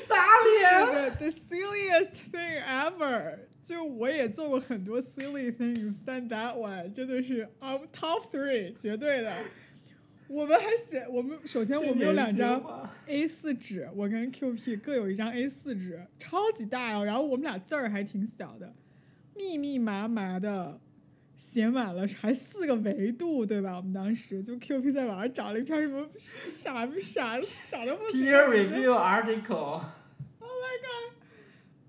[0.09, 0.86] 打脸。
[0.86, 9.35] ！The the silliest thing ever，就我也做过很多 silly things，但 that one 真的是 um top three 绝对的。
[10.28, 17.05] 我们还写，我们首先我们有两张 A 4纸，我跟 QP 各有一张 A 4纸，超级大哦。
[17.05, 18.72] 然后我们俩字儿还挺小的，
[19.36, 20.81] 密密麻麻的
[21.36, 23.77] 写满了，还四个维度，对吧？
[23.77, 29.82] 我们当时就 QP 在网上找了一篇什么傻傻傻的不行 Peer review article。
[30.39, 30.78] Oh my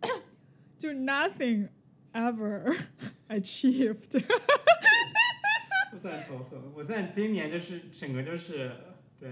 [0.02, 0.10] god！
[0.78, 1.70] 就 nothing
[2.14, 2.76] ever
[3.30, 4.22] achieved。
[5.92, 8.72] 不算头疼，我现在今年就是整个就是
[9.18, 9.30] 对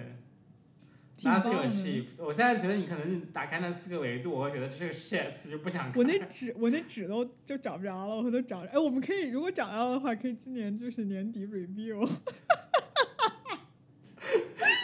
[1.18, 2.08] 挺 nothing 棒的 achieved。
[2.18, 5.94] 我现在觉得你可能打开那四个维度，我会觉得这是个 shit，就不想看。
[5.96, 8.72] 我那纸，我那纸都就找不着了，我都找着。
[8.72, 12.10] 哎，我们可以如果找到的话，可以今年就是年底 review。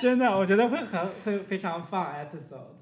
[0.02, 2.76] 真的，我觉得会很会非常 fun episode。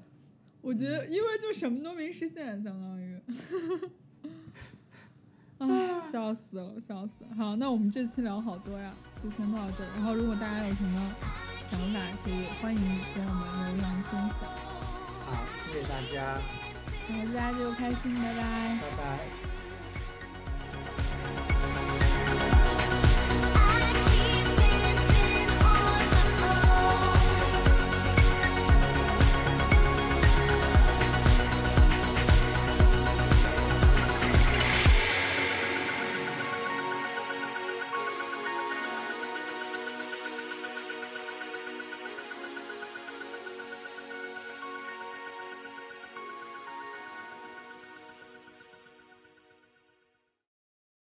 [0.60, 3.20] 我觉得，因为就什么都没实现，相当于。
[5.58, 7.30] 啊，笑死了，笑死了。
[7.36, 9.88] 好，那我们这期聊好多呀，就先到这儿。
[9.94, 11.14] 然后，如果大家有什么
[11.70, 12.80] 想法，可以欢迎
[13.14, 14.48] 跟我们留言分享。
[15.26, 16.40] 好，谢谢大家，
[17.08, 18.78] 然后大家就开心，拜拜。
[18.80, 19.37] 拜拜。